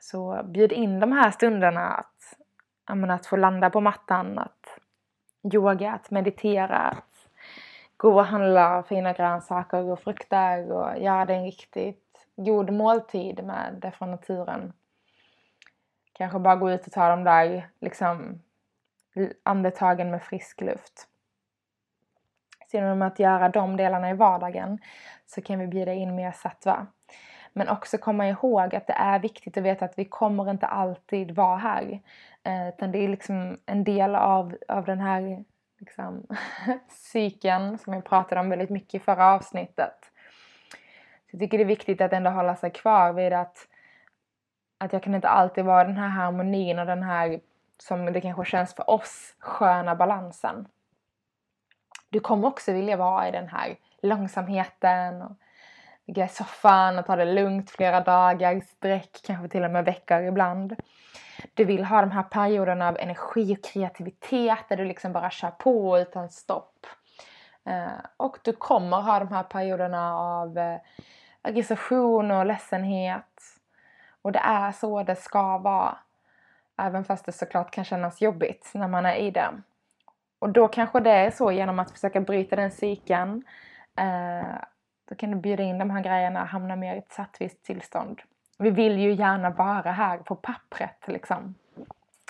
så 0.00 0.42
bjud 0.44 0.72
in 0.72 1.00
de 1.00 1.12
här 1.12 1.30
stunderna 1.30 1.86
att, 1.88 2.96
menar, 2.96 3.14
att 3.14 3.26
få 3.26 3.36
landa 3.36 3.70
på 3.70 3.80
mattan, 3.80 4.38
att 4.38 4.78
yoga, 5.54 5.92
att 5.92 6.10
meditera, 6.10 6.76
att 6.76 7.28
gå 7.96 8.14
och 8.14 8.24
handla 8.24 8.82
fina 8.82 9.12
grönsaker 9.12 9.84
och 9.84 10.00
frukter 10.00 10.72
och 10.72 10.98
göra 10.98 11.24
det 11.24 11.34
en 11.34 11.44
riktigt 11.44 12.26
god 12.36 12.70
måltid 12.72 13.44
med 13.44 13.78
det 13.82 13.90
från 13.90 14.10
naturen. 14.10 14.72
Kanske 16.18 16.38
bara 16.38 16.56
gå 16.56 16.70
ut 16.70 16.86
och 16.86 16.92
ta 16.92 17.08
de 17.08 17.24
där 17.24 17.68
liksom 17.80 18.42
andetagen 19.42 20.10
med 20.10 20.22
frisk 20.22 20.60
luft. 20.60 21.08
Så 22.70 22.76
genom 22.76 23.02
att 23.02 23.18
göra 23.18 23.48
de 23.48 23.76
delarna 23.76 24.10
i 24.10 24.14
vardagen 24.14 24.78
så 25.26 25.42
kan 25.42 25.58
vi 25.58 25.66
bjuda 25.66 25.92
in 25.92 26.14
mer 26.14 26.32
sattva. 26.32 26.86
Men 27.52 27.68
också 27.68 27.98
komma 27.98 28.28
ihåg 28.28 28.74
att 28.74 28.86
det 28.86 28.92
är 28.92 29.18
viktigt 29.18 29.56
att 29.56 29.62
veta 29.62 29.84
att 29.84 29.98
vi 29.98 30.04
kommer 30.04 30.50
inte 30.50 30.66
alltid 30.66 31.30
vara 31.30 31.56
här. 31.56 32.00
Eh, 32.42 32.68
utan 32.68 32.92
det 32.92 32.98
är 32.98 33.08
liksom 33.08 33.58
en 33.66 33.84
del 33.84 34.14
av, 34.14 34.56
av 34.68 34.84
den 34.84 35.00
här 35.00 35.44
liksom, 35.78 36.26
cykeln 36.88 37.78
som 37.78 37.92
jag 37.92 38.04
pratade 38.04 38.40
om 38.40 38.50
väldigt 38.50 38.70
mycket 38.70 38.94
i 38.94 39.04
förra 39.04 39.26
avsnittet. 39.26 40.12
Så 41.30 41.36
jag 41.36 41.40
tycker 41.40 41.58
det 41.58 41.64
är 41.64 41.68
viktigt 41.68 42.00
att 42.00 42.12
ändå 42.12 42.30
hålla 42.30 42.56
sig 42.56 42.70
kvar 42.70 43.12
vid 43.12 43.32
att, 43.32 43.68
att 44.78 44.92
jag 44.92 45.02
kan 45.02 45.14
inte 45.14 45.28
alltid 45.28 45.64
vara 45.64 45.84
den 45.84 45.96
här 45.96 46.08
harmonin 46.08 46.78
och 46.78 46.86
den 46.86 47.02
här, 47.02 47.40
som 47.78 48.12
det 48.12 48.20
kanske 48.20 48.44
känns 48.44 48.74
för 48.74 48.90
oss, 48.90 49.34
sköna 49.38 49.94
balansen. 49.94 50.68
Du 52.08 52.20
kommer 52.20 52.48
också 52.48 52.72
vilja 52.72 52.96
vara 52.96 53.28
i 53.28 53.30
den 53.30 53.48
här 53.48 53.76
långsamheten 54.02 55.22
och 55.22 55.32
ligga 56.06 56.24
i 56.24 56.28
soffan 56.28 56.98
och 56.98 57.06
ta 57.06 57.16
det 57.16 57.24
lugnt 57.24 57.70
flera 57.70 58.00
dagar 58.00 58.60
sträck, 58.60 59.20
kanske 59.26 59.48
till 59.48 59.64
och 59.64 59.70
med 59.70 59.84
veckor 59.84 60.22
ibland. 60.22 60.76
Du 61.54 61.64
vill 61.64 61.84
ha 61.84 62.00
de 62.00 62.10
här 62.10 62.22
perioderna 62.22 62.88
av 62.88 62.96
energi 62.98 63.56
och 63.56 63.64
kreativitet 63.64 64.68
där 64.68 64.76
du 64.76 64.84
liksom 64.84 65.12
bara 65.12 65.30
kör 65.30 65.50
på 65.50 65.98
utan 65.98 66.30
stopp. 66.30 66.86
Eh, 67.64 68.04
och 68.16 68.38
du 68.42 68.52
kommer 68.52 68.96
ha 69.00 69.18
de 69.18 69.28
här 69.28 69.42
perioderna 69.42 70.16
av 70.16 70.58
eh, 70.58 70.80
aggression 71.42 72.30
och 72.30 72.46
ledsenhet. 72.46 73.57
Och 74.22 74.32
det 74.32 74.38
är 74.38 74.72
så 74.72 75.02
det 75.02 75.16
ska 75.16 75.58
vara. 75.58 75.98
Även 76.76 77.04
fast 77.04 77.26
det 77.26 77.32
såklart 77.32 77.70
kan 77.70 77.84
kännas 77.84 78.20
jobbigt 78.20 78.70
när 78.74 78.88
man 78.88 79.06
är 79.06 79.14
i 79.14 79.30
det. 79.30 79.50
Och 80.38 80.48
då 80.48 80.68
kanske 80.68 81.00
det 81.00 81.10
är 81.10 81.30
så 81.30 81.52
genom 81.52 81.78
att 81.78 81.90
försöka 81.90 82.20
bryta 82.20 82.56
den 82.56 82.70
cykeln. 82.70 83.44
Eh, 83.96 84.54
då 85.08 85.14
kan 85.14 85.30
du 85.30 85.36
bjuda 85.36 85.62
in 85.62 85.78
de 85.78 85.90
här 85.90 86.02
grejerna 86.02 86.42
och 86.42 86.48
hamna 86.48 86.76
mer 86.76 86.94
i 86.94 86.98
ett 86.98 87.12
sattvisst 87.12 87.64
tillstånd. 87.64 88.20
Vi 88.58 88.70
vill 88.70 88.98
ju 88.98 89.12
gärna 89.12 89.50
vara 89.50 89.92
här 89.92 90.18
på 90.18 90.34
pappret 90.34 91.04
liksom. 91.06 91.54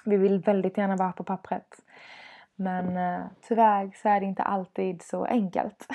Vi 0.05 0.17
vill 0.17 0.39
väldigt 0.39 0.79
gärna 0.79 0.97
vara 0.97 1.13
på 1.13 1.25
pappret. 1.25 1.83
Men 2.55 2.97
eh, 2.97 3.27
tyvärr 3.49 3.91
så 4.03 4.09
är 4.09 4.21
det 4.21 4.27
inte 4.27 4.43
alltid 4.43 5.03
så 5.03 5.25
enkelt. 5.25 5.87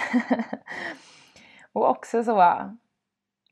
och 1.74 1.90
också 1.90 2.24
så, 2.24 2.56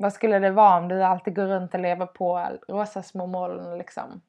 vad 0.02 0.14
skulle 0.14 0.40
det 0.40 0.52
vara 0.52 0.78
om 0.78 0.88
du 0.88 1.04
alltid 1.04 1.36
går 1.36 1.46
runt 1.46 1.74
och 1.74 1.80
lever 1.80 2.06
på 2.06 2.58
rosa 2.68 3.04
små 3.04 3.28
moln 3.28 3.78
liksom? 3.78 4.22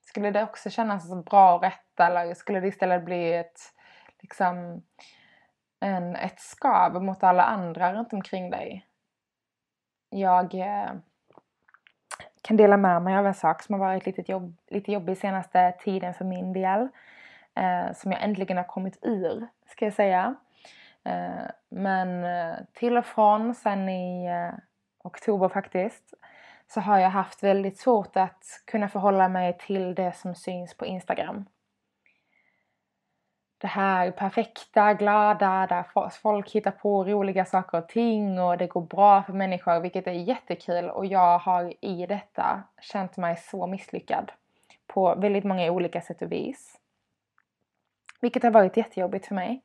Skulle 0.00 0.30
det 0.30 0.42
också 0.42 0.70
kännas 0.70 1.24
bra 1.24 1.54
och 1.54 1.62
rätt 1.62 2.00
eller 2.00 2.34
skulle 2.34 2.60
det 2.60 2.66
istället 2.66 3.04
bli 3.04 3.32
ett, 3.32 3.60
liksom, 4.20 4.82
en, 5.80 6.16
ett 6.16 6.40
skav 6.40 7.02
mot 7.02 7.22
alla 7.22 7.42
andra 7.42 7.92
runt 7.92 8.12
omkring 8.12 8.50
dig? 8.50 8.86
Jag 10.10 10.54
eh, 10.54 10.90
kan 12.42 12.56
dela 12.56 12.76
med 12.76 13.02
mig 13.02 13.16
av 13.16 13.26
en 13.26 13.34
sak 13.34 13.62
som 13.62 13.72
har 13.72 13.80
varit 13.80 14.06
lite, 14.06 14.32
jobb, 14.32 14.56
lite 14.66 14.92
jobbig 14.92 15.18
senaste 15.18 15.72
tiden 15.72 16.14
för 16.14 16.24
min 16.24 16.52
del. 16.52 16.88
Eh, 17.54 17.92
som 17.94 18.12
jag 18.12 18.22
äntligen 18.22 18.56
har 18.56 18.64
kommit 18.64 18.98
ur, 19.02 19.48
ska 19.66 19.84
jag 19.84 19.94
säga. 19.94 20.34
Eh, 21.06 21.46
men 21.68 22.24
eh, 22.24 22.56
till 22.72 22.96
och 22.96 23.06
från 23.06 23.54
sen 23.54 23.88
i 23.88 24.26
eh, 24.26 24.58
oktober 25.04 25.48
faktiskt 25.48 26.14
så 26.66 26.80
har 26.80 26.98
jag 26.98 27.10
haft 27.10 27.42
väldigt 27.42 27.78
svårt 27.78 28.16
att 28.16 28.44
kunna 28.66 28.88
förhålla 28.88 29.28
mig 29.28 29.58
till 29.58 29.94
det 29.94 30.16
som 30.16 30.34
syns 30.34 30.76
på 30.76 30.86
Instagram. 30.86 31.44
Det 33.58 33.66
här 33.66 34.10
perfekta, 34.10 34.94
glada, 34.94 35.66
där 35.66 36.10
folk 36.10 36.50
hittar 36.50 36.70
på 36.70 37.04
roliga 37.04 37.44
saker 37.44 37.78
och 37.78 37.88
ting 37.88 38.40
och 38.40 38.58
det 38.58 38.66
går 38.66 38.80
bra 38.80 39.22
för 39.22 39.32
människor, 39.32 39.80
vilket 39.80 40.06
är 40.06 40.12
jättekul. 40.12 40.90
Och 40.90 41.06
jag 41.06 41.38
har 41.38 41.84
i 41.84 42.06
detta 42.06 42.62
känt 42.80 43.16
mig 43.16 43.36
så 43.36 43.66
misslyckad 43.66 44.32
på 44.86 45.14
väldigt 45.14 45.44
många 45.44 45.70
olika 45.70 46.00
sätt 46.00 46.22
och 46.22 46.32
vis. 46.32 46.80
Vilket 48.20 48.42
har 48.42 48.50
varit 48.50 48.76
jättejobbigt 48.76 49.26
för 49.26 49.34
mig. 49.34 49.62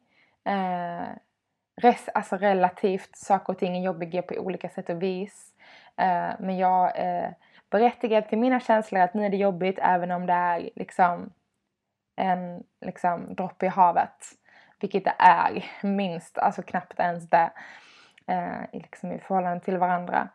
Res, 1.75 2.09
alltså 2.13 2.35
relativt, 2.35 3.15
saker 3.15 3.53
och 3.53 3.59
ting 3.59 3.77
är 3.77 3.81
jobbiga 3.81 4.21
på 4.21 4.35
olika 4.35 4.69
sätt 4.69 4.89
och 4.89 5.01
vis. 5.01 5.53
Eh, 5.97 6.29
men 6.39 6.57
jag 6.57 6.91
är 6.95 7.35
berättigad 7.69 8.29
till 8.29 8.37
mina 8.37 8.59
känslor 8.59 9.01
att 9.01 9.13
nu 9.13 9.25
är 9.25 9.29
det 9.29 9.37
jobbigt 9.37 9.79
även 9.81 10.11
om 10.11 10.25
det 10.25 10.33
är 10.33 10.69
liksom 10.75 11.33
en 12.15 12.63
liksom, 12.81 13.35
droppe 13.35 13.65
i 13.65 13.69
havet. 13.69 14.25
Vilket 14.79 15.03
det 15.03 15.15
är, 15.19 15.65
minst, 15.81 16.37
alltså 16.37 16.61
knappt 16.61 16.99
ens 16.99 17.29
det. 17.29 17.51
Eh, 18.27 18.61
liksom 18.73 19.11
i 19.11 19.19
förhållande 19.19 19.59
till 19.59 19.77
varandra. 19.77 20.29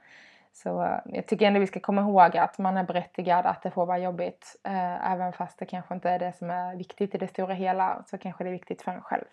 Så 0.53 0.83
eh, 0.83 0.99
jag 1.05 1.27
tycker 1.27 1.47
ändå 1.47 1.61
vi 1.61 1.67
ska 1.67 1.81
komma 1.81 2.01
ihåg 2.01 2.37
att 2.37 2.59
man 2.59 2.77
är 2.77 2.85
berättigad 2.85 3.47
att 3.47 3.63
det 3.63 3.71
får 3.71 3.87
vara 3.87 3.99
jobbigt. 3.99 4.57
Eh, 4.65 5.13
även 5.13 5.33
fast 5.33 5.59
det 5.59 5.67
kanske 5.67 5.95
inte 5.95 6.11
är 6.11 6.19
det 6.19 6.33
som 6.33 6.51
är 6.51 6.77
viktigt 6.77 7.15
i 7.15 7.19
det 7.19 7.29
stora 7.29 7.55
hela 7.55 8.05
så 8.07 8.19
kanske 8.19 8.45
det 8.45 8.51
är 8.51 8.53
viktigt 8.53 8.83
för 8.83 8.93
en 8.93 9.03
själv. 9.03 9.25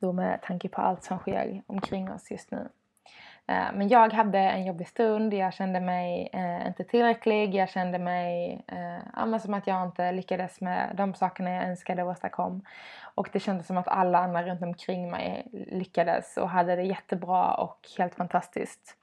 Då 0.00 0.12
med 0.12 0.42
tanke 0.42 0.68
på 0.68 0.80
allt 0.80 1.04
som 1.04 1.18
sker 1.18 1.62
omkring 1.66 2.12
oss 2.12 2.30
just 2.30 2.50
nu. 2.50 2.68
Eh, 3.50 3.72
men 3.74 3.88
jag 3.88 4.12
hade 4.12 4.38
en 4.38 4.66
jobbig 4.66 4.88
stund, 4.88 5.34
jag 5.34 5.54
kände 5.54 5.80
mig 5.80 6.30
eh, 6.32 6.66
inte 6.66 6.84
tillräcklig, 6.84 7.54
jag 7.54 7.68
kände 7.68 7.98
mig 7.98 8.62
eh, 8.66 9.38
som 9.38 9.54
att 9.54 9.66
jag 9.66 9.86
inte 9.86 10.12
lyckades 10.12 10.60
med 10.60 10.92
de 10.96 11.14
sakerna 11.14 11.50
jag 11.50 11.64
önskade 11.64 12.02
åstadkom. 12.02 12.64
Och 13.14 13.28
det 13.32 13.40
kändes 13.40 13.66
som 13.66 13.76
att 13.76 13.88
alla 13.88 14.18
andra 14.18 14.42
runt 14.42 14.62
omkring 14.62 15.10
mig 15.10 15.46
lyckades 15.52 16.36
och 16.36 16.48
hade 16.48 16.76
det 16.76 16.82
jättebra 16.82 17.54
och 17.54 17.78
helt 17.98 18.14
fantastiskt. 18.14 18.96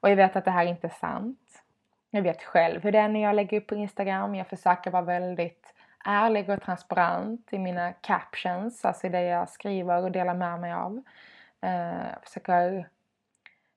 Och 0.00 0.10
jag 0.10 0.16
vet 0.16 0.36
att 0.36 0.44
det 0.44 0.50
här 0.50 0.66
inte 0.66 0.86
är 0.86 0.90
sant. 1.00 1.62
Jag 2.10 2.22
vet 2.22 2.42
själv 2.42 2.82
hur 2.82 2.92
det 2.92 2.98
är 2.98 3.08
när 3.08 3.22
jag 3.22 3.34
lägger 3.34 3.56
upp 3.56 3.66
på 3.66 3.74
Instagram. 3.74 4.34
Jag 4.34 4.46
försöker 4.46 4.90
vara 4.90 5.02
väldigt 5.02 5.74
ärlig 6.06 6.50
och 6.50 6.62
transparent 6.62 7.48
i 7.52 7.58
mina 7.58 7.92
captions, 7.92 8.84
alltså 8.84 9.06
i 9.06 9.10
det 9.10 9.22
jag 9.22 9.48
skriver 9.48 10.02
och 10.02 10.12
delar 10.12 10.34
med 10.34 10.60
mig 10.60 10.72
av. 10.72 11.02
Jag 11.60 12.22
försöker 12.22 12.88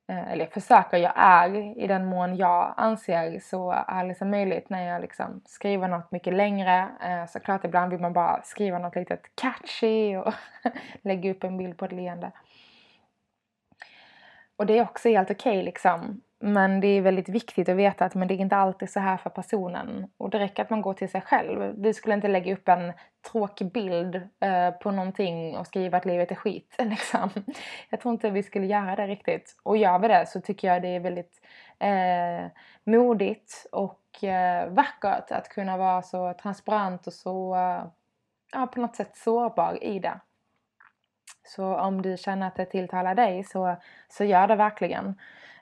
eh, 0.07 0.31
eller 0.31 0.45
jag 0.45 0.53
försöker, 0.53 0.97
jag 0.97 1.13
är 1.15 1.55
i 1.79 1.87
den 1.87 2.05
mån 2.05 2.35
jag 2.35 2.73
anser 2.77 3.39
så 3.39 3.71
ärlig 3.87 4.17
som 4.17 4.29
möjligt 4.29 4.69
när 4.69 4.87
jag 4.87 5.01
liksom 5.01 5.41
skriver 5.45 5.87
något 5.87 6.11
mycket 6.11 6.33
längre. 6.33 6.89
Eh, 7.03 7.25
såklart 7.25 7.65
ibland 7.65 7.91
vill 7.91 8.01
man 8.01 8.13
bara 8.13 8.41
skriva 8.43 8.79
något 8.79 8.95
litet 8.95 9.35
catchy 9.35 10.15
och 10.15 10.33
lägga 11.01 11.31
upp 11.31 11.43
en 11.43 11.57
bild 11.57 11.77
på 11.77 11.85
ett 11.85 11.91
leende. 11.91 12.31
Och 14.55 14.65
det 14.65 14.77
är 14.77 14.81
också 14.81 15.09
helt 15.09 15.31
okej 15.31 15.51
okay, 15.51 15.63
liksom. 15.63 16.21
Men 16.41 16.79
det 16.79 16.87
är 16.87 17.01
väldigt 17.01 17.29
viktigt 17.29 17.69
att 17.69 17.75
veta 17.75 18.05
att 18.05 18.15
men 18.15 18.27
det 18.27 18.33
är 18.33 18.37
inte 18.37 18.55
alltid 18.55 18.89
så 18.89 18.99
här 18.99 19.17
för 19.17 19.29
personen. 19.29 20.11
Och 20.17 20.29
det 20.29 20.39
räcker 20.39 20.63
att 20.63 20.69
man 20.69 20.81
går 20.81 20.93
till 20.93 21.09
sig 21.09 21.21
själv. 21.21 21.81
Du 21.81 21.93
skulle 21.93 22.15
inte 22.15 22.27
lägga 22.27 22.53
upp 22.53 22.67
en 22.69 22.93
tråkig 23.31 23.71
bild 23.71 24.15
eh, 24.15 24.71
på 24.71 24.91
någonting 24.91 25.57
och 25.57 25.67
skriva 25.67 25.97
att 25.97 26.05
livet 26.05 26.31
är 26.31 26.35
skit. 26.35 26.75
Liksom. 26.79 27.29
Jag 27.89 27.99
tror 27.99 28.13
inte 28.13 28.29
vi 28.29 28.43
skulle 28.43 28.65
göra 28.65 28.95
det 28.95 29.07
riktigt. 29.07 29.55
Och 29.63 29.77
gör 29.77 29.99
vi 29.99 30.07
det 30.07 30.25
så 30.27 30.41
tycker 30.41 30.67
jag 30.67 30.81
det 30.81 30.95
är 30.95 30.99
väldigt 30.99 31.41
eh, 31.79 32.51
modigt 32.83 33.67
och 33.71 34.23
eh, 34.23 34.69
vackert 34.69 35.31
att 35.31 35.49
kunna 35.49 35.77
vara 35.77 36.01
så 36.01 36.33
transparent 36.33 37.07
och 37.07 37.13
så 37.13 37.55
eh, 37.55 37.83
ja, 38.51 38.67
på 38.67 38.79
något 38.79 38.95
sätt 38.95 39.17
sårbar 39.17 39.83
i 39.83 39.99
det. 39.99 40.19
Så 41.43 41.75
om 41.75 42.01
du 42.01 42.17
känner 42.17 42.47
att 42.47 42.55
det 42.55 42.65
tilltalar 42.65 43.15
dig 43.15 43.43
så, 43.43 43.75
så 44.09 44.23
gör 44.23 44.47
det 44.47 44.55
verkligen. 44.55 45.15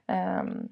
Ehm, 0.07 0.67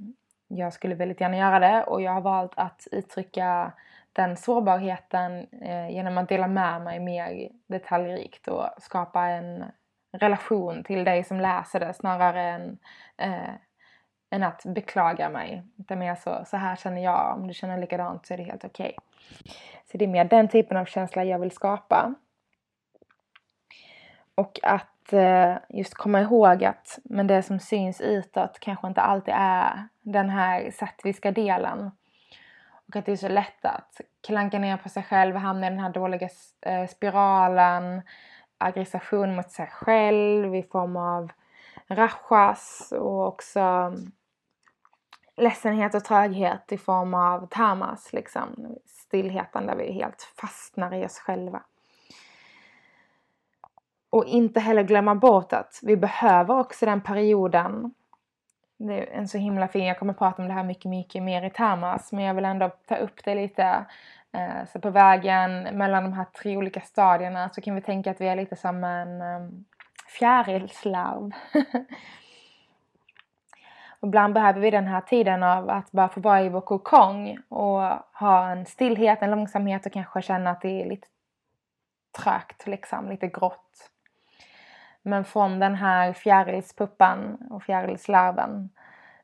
jag 0.47 0.73
skulle 0.73 0.95
väldigt 0.95 1.21
gärna 1.21 1.37
göra 1.37 1.59
det 1.59 1.83
och 1.83 2.01
jag 2.01 2.11
har 2.11 2.21
valt 2.21 2.51
att 2.55 2.87
uttrycka 2.91 3.71
den 4.13 4.37
sårbarheten 4.37 5.47
eh, 5.61 5.89
genom 5.89 6.17
att 6.17 6.29
dela 6.29 6.47
med 6.47 6.81
mig 6.81 6.99
mer 6.99 7.49
detaljrikt 7.67 8.47
och 8.47 8.69
skapa 8.77 9.21
en 9.27 9.65
relation 10.11 10.83
till 10.83 11.03
dig 11.03 11.23
som 11.23 11.39
läser 11.39 11.79
det 11.79 11.93
snarare 11.93 12.41
än, 12.41 12.77
eh, 13.17 13.53
än 14.29 14.43
att 14.43 14.63
beklaga 14.65 15.29
mig. 15.29 15.63
Utan 15.77 15.99
mer 15.99 16.15
så, 16.15 16.43
så 16.45 16.57
här 16.57 16.75
känner 16.75 17.03
jag, 17.03 17.35
om 17.35 17.47
du 17.47 17.53
känner 17.53 17.77
likadant 17.77 18.25
så 18.25 18.33
är 18.33 18.37
det 18.37 18.43
helt 18.43 18.65
okej. 18.65 18.95
Okay. 18.97 19.53
Så 19.91 19.97
det 19.97 20.05
är 20.05 20.09
mer 20.09 20.25
den 20.25 20.47
typen 20.47 20.77
av 20.77 20.85
känsla 20.85 21.23
jag 21.23 21.39
vill 21.39 21.51
skapa. 21.51 22.13
Och 24.35 24.59
att 24.63 24.94
att 25.05 25.13
eh, 25.13 25.55
just 25.69 25.93
komma 25.93 26.21
ihåg 26.21 26.63
att 26.63 26.99
men 27.03 27.27
det 27.27 27.43
som 27.43 27.59
syns 27.59 28.01
utåt 28.01 28.59
kanske 28.59 28.87
inte 28.87 29.01
alltid 29.01 29.33
är 29.37 29.87
den 30.01 30.29
här 30.29 30.71
satviska 30.71 31.31
delen. 31.31 31.91
Och 32.87 32.95
att 32.95 33.05
det 33.05 33.11
är 33.11 33.15
så 33.15 33.27
lätt 33.27 33.65
att 33.65 34.01
klanka 34.27 34.59
ner 34.59 34.77
på 34.77 34.89
sig 34.89 35.03
själv, 35.03 35.35
hamna 35.35 35.67
i 35.67 35.69
den 35.69 35.79
här 35.79 35.89
dåliga 35.89 36.29
eh, 36.61 36.87
spiralen, 36.87 38.01
aggression 38.57 39.35
mot 39.35 39.51
sig 39.51 39.67
själv 39.67 40.55
i 40.55 40.63
form 40.63 40.97
av 40.97 41.31
rachas 41.87 42.93
och 42.99 43.27
också 43.27 43.93
ledsenhet 45.37 45.95
och 45.95 46.03
tröghet 46.03 46.71
i 46.71 46.77
form 46.77 47.13
av 47.13 47.47
tamas, 47.47 48.13
liksom 48.13 48.77
stillheten 48.85 49.67
där 49.67 49.75
vi 49.75 49.91
helt 49.91 50.21
fastnar 50.41 50.93
i 50.93 51.05
oss 51.05 51.19
själva. 51.19 51.63
Och 54.15 54.25
inte 54.25 54.59
heller 54.59 54.83
glömma 54.83 55.15
bort 55.15 55.53
att 55.53 55.79
vi 55.83 55.97
behöver 55.97 56.59
också 56.59 56.85
den 56.85 57.01
perioden. 57.01 57.93
Det 58.77 58.93
är 58.93 59.17
en 59.17 59.27
så 59.27 59.37
himla 59.37 59.67
fin, 59.67 59.85
jag 59.85 59.99
kommer 59.99 60.13
prata 60.13 60.41
om 60.41 60.47
det 60.47 60.53
här 60.53 60.63
mycket, 60.63 60.89
mycket 60.89 61.23
mer 61.23 61.43
i 61.43 61.49
Tamas, 61.49 62.11
men 62.11 62.23
jag 62.23 62.33
vill 62.33 62.45
ändå 62.45 62.69
ta 62.87 62.95
upp 62.95 63.23
det 63.23 63.35
lite. 63.35 63.85
Eh, 64.31 64.67
så 64.73 64.79
på 64.79 64.89
vägen 64.89 65.63
mellan 65.63 66.03
de 66.03 66.13
här 66.13 66.25
tre 66.25 66.57
olika 66.57 66.81
stadierna 66.81 67.49
så 67.49 67.61
kan 67.61 67.75
vi 67.75 67.81
tänka 67.81 68.11
att 68.11 68.21
vi 68.21 68.27
är 68.27 68.35
lite 68.35 68.55
som 68.55 68.83
en 68.83 69.21
ehm, 69.21 69.65
fjärilslarv. 70.19 71.31
ibland 74.03 74.33
behöver 74.33 74.59
vi 74.59 74.71
den 74.71 74.87
här 74.87 75.01
tiden 75.01 75.43
av 75.43 75.69
att 75.69 75.91
bara 75.91 76.09
få 76.09 76.19
vara 76.19 76.41
i 76.41 76.49
vår 76.49 76.61
kokong 76.61 77.37
och 77.49 77.81
ha 78.13 78.49
en 78.49 78.65
stillhet, 78.65 79.21
en 79.21 79.31
långsamhet 79.31 79.85
och 79.85 79.91
kanske 79.91 80.21
känna 80.21 80.49
att 80.49 80.61
det 80.61 80.81
är 80.81 80.89
lite 80.89 81.07
trögt 82.23 82.67
liksom, 82.67 83.09
lite 83.09 83.27
grått. 83.27 83.91
Men 85.07 85.25
från 85.25 85.59
den 85.59 85.75
här 85.75 86.13
fjärilspuppan 86.13 87.37
och 87.49 87.63
fjärilslarven 87.63 88.69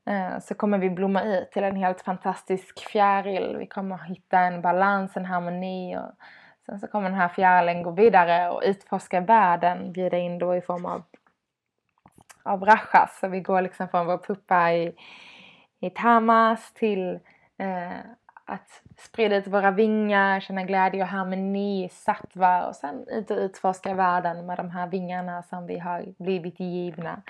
eh, 0.06 0.40
så 0.40 0.54
kommer 0.54 0.78
vi 0.78 0.90
blomma 0.90 1.24
ut 1.24 1.52
till 1.52 1.64
en 1.64 1.76
helt 1.76 2.02
fantastisk 2.02 2.80
fjäril. 2.80 3.56
Vi 3.58 3.68
kommer 3.68 3.98
hitta 3.98 4.40
en 4.40 4.62
balans, 4.62 5.18
en 5.18 5.26
harmoni 5.26 5.98
och 5.98 6.12
sen 6.66 6.80
så 6.80 6.88
kommer 6.88 7.10
den 7.10 7.20
här 7.20 7.30
fjärilen 7.30 7.84
gå 7.84 7.92
vidare 7.92 8.50
och 8.50 8.62
utforska 8.66 9.20
världen, 9.22 9.92
bjuda 9.92 10.18
in 10.18 10.40
då 10.40 10.56
i 10.56 10.62
form 10.62 10.86
av, 10.86 11.04
av 12.44 12.66
rachas. 12.66 13.20
Så 13.20 13.28
vi 13.28 13.40
går 13.40 13.62
liksom 13.62 13.88
från 13.88 14.06
vår 14.06 14.18
puppa 14.18 14.74
i, 14.74 14.96
i 15.80 15.90
tamas 15.90 16.74
till 16.74 17.20
eh, 17.58 18.00
att 18.52 18.82
sprida 18.98 19.36
ut 19.36 19.48
våra 19.48 19.72
vingar, 19.72 20.40
känna 20.40 20.64
glädje 20.64 21.02
och 21.02 21.08
harmoni, 21.08 21.90
sattva 21.92 22.68
och 22.68 22.76
sen 22.76 23.08
ut 23.08 23.32
och 23.32 23.38
utforska 23.38 23.94
världen 23.94 24.46
med 24.46 24.58
de 24.58 24.70
här 24.70 24.88
vingarna 24.88 25.44
som 25.44 25.68
vi 25.68 25.80
har 25.80 26.06
blivit 26.18 26.60
givna 26.60 27.22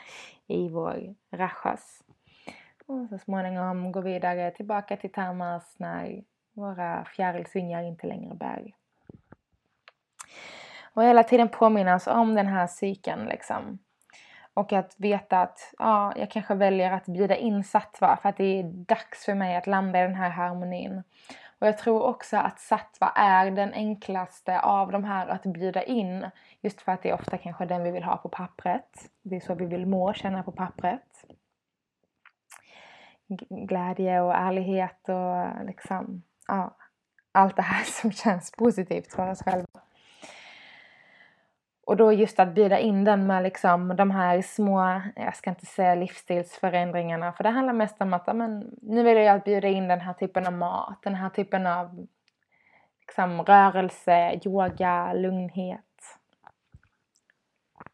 i 0.48 0.70
vår 0.70 1.16
rachas. 1.32 2.04
Och 2.86 3.10
så 3.10 3.18
småningom 3.18 3.92
gå 3.92 4.02
vidare 4.02 4.52
tillbaka 4.52 4.98
till 4.98 5.12
tamas 5.12 5.76
när 5.80 6.24
våra 6.54 7.06
fjärilsvingar 7.06 7.84
inte 7.84 8.08
längre 8.08 8.36
bär. 8.36 8.74
Och 10.94 11.04
hela 11.04 11.24
tiden 11.24 11.50
påminnas 11.50 12.08
om 12.08 12.36
den 12.36 12.48
här 12.48 12.68
cykeln 12.68 13.26
liksom. 13.26 13.80
Och 14.54 14.74
att 14.74 14.96
veta 14.98 15.42
att 15.42 15.74
ja, 15.80 16.14
jag 16.16 16.32
kanske 16.32 16.56
väljer 16.56 16.92
att 16.92 17.06
bjuda 17.06 17.36
in 17.36 17.64
sattva 17.64 18.18
för 18.18 18.30
att 18.30 18.38
det 18.38 18.60
är 18.60 18.64
dags 18.64 19.26
för 19.26 19.34
mig 19.34 19.56
att 19.56 19.68
landa 19.68 20.00
i 20.00 20.04
den 20.04 20.16
här 20.16 20.30
harmonin. 20.30 21.04
Och 21.62 21.68
jag 21.68 21.78
tror 21.78 22.04
också 22.04 22.38
att 22.38 22.60
sattva 22.60 23.10
är 23.16 23.52
den 23.52 23.74
enklaste 23.74 24.60
av 24.60 24.92
de 24.92 25.04
här 25.04 25.28
att 25.28 25.44
bjuda 25.44 25.84
in. 25.84 26.26
Just 26.62 26.82
för 26.82 26.92
att 26.92 27.04
det 27.04 27.10
är 27.10 27.14
ofta 27.14 27.38
kanske 27.38 27.66
den 27.66 27.84
vi 27.84 27.92
vill 27.92 28.04
ha 28.04 28.18
på 28.18 28.30
pappret. 28.30 29.10
Det 29.22 29.36
är 29.36 29.40
så 29.40 29.56
vi 29.56 29.66
vill 29.66 29.86
må, 29.86 30.14
känna 30.14 30.44
på 30.44 30.52
pappret. 30.52 31.26
Glädje 33.50 34.22
och 34.22 34.36
ärlighet 34.36 35.10
och 35.10 35.66
liksom, 35.66 36.24
ja, 36.48 36.76
allt 37.32 37.56
det 37.56 37.62
här 37.62 37.84
som 38.02 38.12
känns 38.12 38.52
positivt 38.52 39.14
för 39.14 39.32
oss 39.32 39.44
själva. 39.44 39.82
Och 41.92 41.98
då 41.98 42.14
just 42.14 42.40
att 42.40 42.54
bjuda 42.54 42.80
in 42.80 43.04
den 43.04 43.28
med 43.28 43.44
liksom 43.44 43.96
de 43.96 44.12
här 44.12 44.42
små, 44.42 45.02
jag 45.16 45.36
ska 45.36 45.50
inte 45.50 45.66
säga 45.66 45.96
livsstilsförändringarna 45.96 47.34
för 47.34 47.44
det 47.44 47.50
handlar 47.50 47.74
mest 47.74 48.02
om 48.02 48.14
att 48.14 48.28
amen, 48.28 48.76
nu 48.82 49.04
vill 49.04 49.18
jag 49.18 49.44
bjuda 49.44 49.68
in 49.68 49.88
den 49.88 50.02
här 50.02 50.14
typen 50.14 50.48
av 50.48 50.54
mat, 50.54 51.00
den 51.04 51.16
här 51.16 51.30
typen 51.30 51.68
av 51.68 52.08
liksom, 53.02 53.42
rörelse, 53.42 54.40
yoga, 54.46 55.14
lugnhet. 55.14 56.20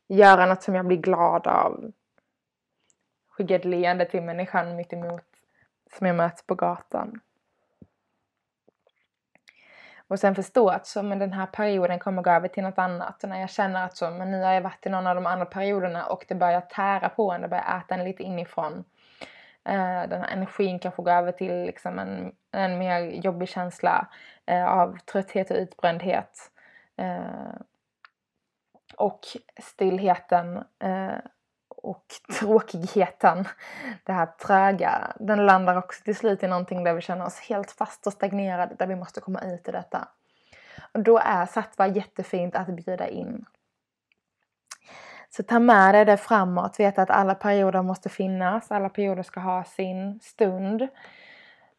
Göra 0.07 0.45
något 0.45 0.63
som 0.63 0.75
jag 0.75 0.88
blir 0.88 0.97
glad 0.97 1.47
av. 1.47 1.91
Skicka 3.29 3.55
ett 3.55 3.65
leende 3.65 4.05
till 4.05 4.21
människan 4.21 4.75
mitt 4.75 4.93
emot 4.93 5.25
som 5.97 6.07
jag 6.07 6.15
möts 6.15 6.47
på 6.47 6.55
gatan. 6.55 7.19
Och 10.08 10.20
sen 10.20 10.36
förstå 10.36 10.70
att 10.70 10.88
så, 10.88 11.04
men 11.04 11.20
den 11.20 11.34
här 11.34 11.46
perioden 11.46 12.00
kommer 12.00 12.22
gå 12.22 12.30
över 12.30 12.48
till 12.48 12.63
något 12.63 12.78
annat. 12.78 13.24
Och 13.24 13.30
när 13.30 13.39
jag 13.39 13.50
känner 13.50 13.86
att 13.86 13.98
så, 13.98 14.10
men 14.10 14.32
nu 14.32 14.43
har 14.43 14.54
jag 14.54 14.62
varit 14.62 14.86
i 14.86 14.89
någon 14.89 15.08
av 15.08 15.15
de 15.15 15.26
andra 15.26 15.46
perioderna 15.46 16.06
och 16.06 16.26
det 16.28 16.36
börjar 16.36 16.62
tära 16.62 17.10
på 17.10 17.32
en, 17.32 17.41
det 17.41 17.48
börjar 17.48 17.78
äta 17.80 17.96
en 17.96 18.04
lite 18.04 18.24
inifrån. 18.24 18.84
Eh, 19.65 20.10
den 20.10 20.22
här 20.22 20.32
energin 20.32 20.80
kanske 20.80 21.02
går 21.04 21.12
över 21.12 21.32
till 21.32 21.62
liksom 21.65 22.00
en, 22.00 22.32
en 22.52 22.78
mer 22.78 23.00
jobbig 23.00 23.50
känsla 23.50 24.08
eh, 24.46 24.65
av 24.65 24.98
trötthet 24.98 25.52
och 25.52 25.58
utbrändhet. 25.58 26.52
Eh, 26.98 27.54
och 28.98 29.20
stillheten 29.62 30.58
eh, 30.80 31.17
och 31.88 32.06
tråkigheten, 32.39 33.47
det 34.04 34.13
här 34.13 34.26
tröga, 34.26 35.13
den 35.19 35.45
landar 35.45 35.76
också 35.76 36.04
till 36.04 36.15
slut 36.15 36.43
i 36.43 36.47
någonting 36.47 36.84
där 36.84 36.93
vi 36.93 37.02
känner 37.02 37.26
oss 37.26 37.39
helt 37.39 37.71
fast 37.71 38.08
och 38.08 38.13
stagnerade, 38.13 38.76
där 38.76 38.88
vi 38.88 38.95
måste 38.95 39.21
komma 39.21 39.41
ut 39.41 39.67
i 39.67 39.71
detta. 39.71 40.08
Och 40.91 41.00
då 41.00 41.17
är 41.17 41.45
sattva 41.45 41.88
jättefint 41.88 42.56
att 42.56 42.67
bjuda 42.67 43.08
in. 43.08 43.45
Så 45.30 45.43
ta 45.43 45.60
med 45.60 45.95
dig 45.95 46.06
det 46.06 46.17
framåt, 46.17 46.80
veta 46.80 47.02
att 47.02 47.10
alla 47.10 47.36
perioder 47.36 47.82
måste 47.82 48.10
finnas, 48.10 48.71
alla 48.71 48.89
perioder 48.89 49.23
ska 49.23 49.39
ha 49.39 49.63
sin 49.63 50.19
stund. 50.19 50.88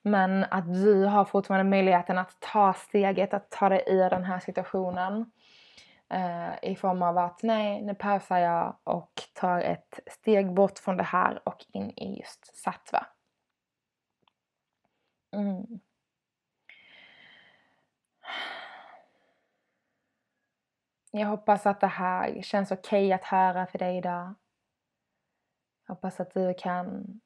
Men 0.03 0.44
att 0.51 0.75
du 0.75 1.05
har 1.05 1.25
fortfarande 1.25 1.71
möjligheten 1.71 2.18
att 2.18 2.37
ta 2.40 2.73
steget, 2.73 3.35
att 3.35 3.51
ta 3.51 3.68
dig 3.68 3.85
ur 3.87 4.11
den 4.11 4.25
här 4.25 4.40
situationen 4.40 5.31
eh, 6.11 6.71
i 6.71 6.77
form 6.77 7.03
av 7.03 7.18
att 7.18 7.42
nej, 7.42 7.83
nu 7.83 7.94
pausar 7.94 8.38
jag 8.38 8.77
och 8.85 9.12
tar 9.35 9.61
ett 9.61 10.01
steg 10.07 10.55
bort 10.55 10.79
från 10.79 10.97
det 10.97 11.03
här 11.03 11.49
och 11.49 11.66
in 11.73 11.90
i 11.90 12.18
just 12.18 12.57
sattva. 12.57 13.07
Mm. 15.33 15.81
Jag 21.11 21.27
hoppas 21.27 21.66
att 21.66 21.81
det 21.81 21.87
här 21.87 22.42
känns 22.42 22.71
okej 22.71 23.07
okay 23.07 23.12
att 23.12 23.25
höra 23.25 23.66
för 23.66 23.79
dig 23.79 23.97
idag. 23.97 24.35
Jag 25.87 25.94
hoppas 25.94 26.21
att 26.21 26.35
du 26.35 26.55
kan 26.55 27.21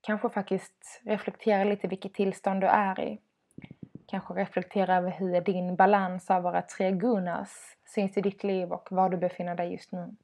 kanske 0.00 0.30
faktiskt 0.30 1.02
reflektera 1.04 1.64
lite 1.64 1.88
vilket 1.88 2.14
tillstånd 2.14 2.60
du 2.60 2.66
är 2.66 3.00
i. 3.00 3.20
Kanske 4.06 4.34
reflektera 4.34 4.96
över 4.96 5.10
hur 5.10 5.40
din 5.40 5.76
balans 5.76 6.30
av 6.30 6.42
våra 6.42 6.62
tre 6.62 6.92
gunas 6.92 7.76
syns 7.84 8.16
i 8.16 8.20
ditt 8.20 8.44
liv 8.44 8.72
och 8.72 8.88
var 8.90 9.08
du 9.08 9.16
befinner 9.16 9.54
dig 9.54 9.72
just 9.72 9.92
nu. 9.92 10.16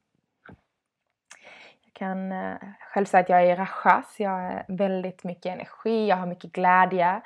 Jag 1.84 1.92
kan 1.92 2.32
eh, 2.32 2.56
själv 2.80 3.04
säga 3.04 3.20
att 3.20 3.28
jag 3.28 3.42
är 3.42 3.46
i 3.46 3.54
rajas. 3.54 4.20
Jag 4.20 4.30
har 4.30 4.64
väldigt 4.68 5.24
mycket 5.24 5.52
energi, 5.52 6.06
jag 6.08 6.16
har 6.16 6.26
mycket 6.26 6.52
glädje, 6.52 7.22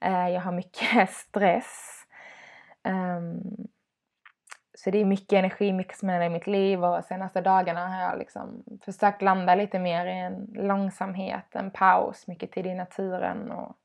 eh, 0.00 0.28
jag 0.28 0.40
har 0.40 0.52
mycket 0.52 1.10
stress. 1.14 2.06
Ehm, 2.82 3.40
så 4.74 4.90
det 4.90 4.98
är 4.98 5.04
mycket 5.04 5.32
energi, 5.32 5.72
mycket 5.72 5.98
som 5.98 6.08
händer 6.08 6.26
i 6.26 6.30
mitt 6.30 6.46
liv 6.46 6.84
och 6.84 7.04
senaste 7.04 7.40
dagarna 7.40 7.88
har 7.88 8.02
jag 8.02 8.18
liksom 8.18 8.64
försökt 8.84 9.22
landa 9.22 9.54
lite 9.54 9.78
mer 9.78 10.06
i 10.06 10.18
en 10.18 10.50
långsamhet, 10.54 11.46
en 11.52 11.70
paus, 11.70 12.26
mycket 12.26 12.52
tid 12.52 12.66
i 12.66 12.74
naturen 12.74 13.50
och 13.50 13.76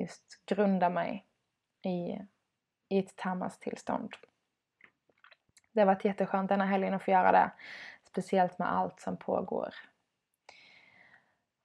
just 0.00 0.46
grunda 0.46 0.88
mig 0.88 1.24
i, 1.82 2.18
i 2.88 2.98
ett 2.98 3.16
tamas-tillstånd. 3.16 4.14
Det 5.72 5.80
har 5.80 5.86
varit 5.86 6.04
jätteskönt 6.04 6.48
denna 6.48 6.64
helgen 6.64 6.94
att 6.94 7.02
få 7.02 7.10
göra 7.10 7.32
det. 7.32 7.50
Speciellt 8.04 8.58
med 8.58 8.72
allt 8.72 9.00
som 9.00 9.16
pågår. 9.16 9.74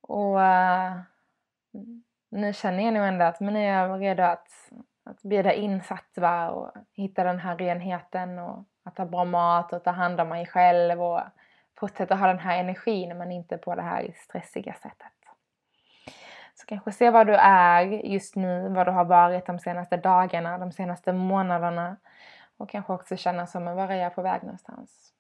Och 0.01 0.37
uh, 0.37 1.01
nu 2.29 2.53
känner 2.53 2.83
jag 2.83 2.93
nog 2.93 3.03
ändå 3.03 3.25
att 3.25 3.39
men 3.39 3.53
nu 3.53 3.59
är 3.59 3.87
jag 3.87 4.01
redo 4.01 4.23
att, 4.23 4.47
att 5.03 5.21
bjuda 5.21 5.53
in 5.53 5.83
sattva 5.83 6.49
och 6.49 6.71
hitta 6.93 7.23
den 7.23 7.39
här 7.39 7.57
renheten 7.57 8.39
och 8.39 8.63
att 8.83 8.97
ha 8.97 9.05
bra 9.05 9.25
mat 9.25 9.73
och 9.73 9.83
ta 9.83 9.91
hand 9.91 10.21
om 10.21 10.29
mig 10.29 10.45
själv 10.45 11.01
och 11.01 11.21
fortsätta 11.79 12.15
ha 12.15 12.27
den 12.27 12.39
här 12.39 12.59
energin 12.59 13.17
men 13.17 13.31
inte 13.31 13.57
på 13.57 13.75
det 13.75 13.81
här 13.81 14.13
stressiga 14.15 14.73
sättet. 14.73 15.12
Så 16.63 16.67
kanske 16.67 16.91
se 16.91 17.09
var 17.09 17.25
du 17.25 17.35
är 17.35 17.81
just 17.85 18.35
nu, 18.35 18.69
var 18.69 18.85
du 18.85 18.91
har 18.91 19.05
varit 19.05 19.45
de 19.45 19.59
senaste 19.59 19.97
dagarna, 19.97 20.57
de 20.57 20.71
senaste 20.71 21.13
månaderna 21.13 21.97
och 22.57 22.69
kanske 22.69 22.93
också 22.93 23.17
känna 23.17 23.47
som, 23.47 23.65
var 23.65 23.89
är 23.89 23.95
jag 23.95 24.15
på 24.15 24.21
väg 24.21 24.43
någonstans? 24.43 25.13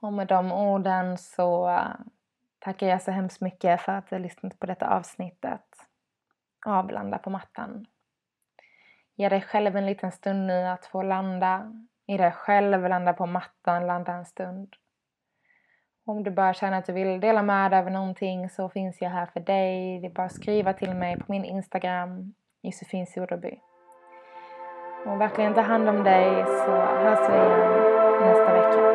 Och 0.00 0.12
med 0.12 0.26
de 0.26 0.52
orden 0.52 1.18
så 1.18 1.70
eh, 1.70 1.94
tackar 2.58 2.86
jag 2.86 3.02
så 3.02 3.10
hemskt 3.10 3.40
mycket 3.40 3.80
för 3.80 3.92
att 3.92 4.08
du 4.08 4.14
har 4.14 4.20
lyssnat 4.20 4.58
på 4.58 4.66
detta 4.66 4.88
avsnittet. 4.88 5.86
Avlanda 6.66 7.18
på 7.18 7.30
mattan. 7.30 7.86
Ge 9.14 9.28
dig 9.28 9.40
själv 9.40 9.76
en 9.76 9.86
liten 9.86 10.12
stund 10.12 10.46
nu 10.46 10.66
att 10.66 10.86
få 10.86 11.02
landa 11.02 11.72
i 12.06 12.16
dig 12.16 12.32
själv, 12.32 12.88
landa 12.88 13.12
på 13.12 13.26
mattan, 13.26 13.86
landa 13.86 14.12
en 14.12 14.26
stund. 14.26 14.76
Om 16.08 16.22
du 16.22 16.30
bara 16.30 16.54
känner 16.54 16.78
att 16.78 16.86
du 16.86 16.92
vill 16.92 17.20
dela 17.20 17.42
med 17.42 17.70
dig 17.70 17.80
av 17.80 17.90
någonting 17.90 18.50
så 18.50 18.68
finns 18.68 19.00
jag 19.00 19.10
här 19.10 19.26
för 19.26 19.40
dig. 19.40 20.00
Det 20.00 20.06
är 20.06 20.10
bara 20.10 20.26
att 20.26 20.32
skriva 20.32 20.72
till 20.72 20.94
mig 20.94 21.16
på 21.16 21.24
min 21.28 21.44
Instagram, 21.44 22.34
Josefin 22.62 23.06
Soderby. 23.06 23.60
Och 25.06 25.20
verkligen 25.20 25.54
ta 25.54 25.60
hand 25.60 25.88
om 25.88 26.04
dig 26.04 26.44
så 26.44 26.70
hörs 26.70 27.30
vi 27.30 27.36
igen 27.36 28.20
nästa 28.20 28.52
vecka. 28.52 28.87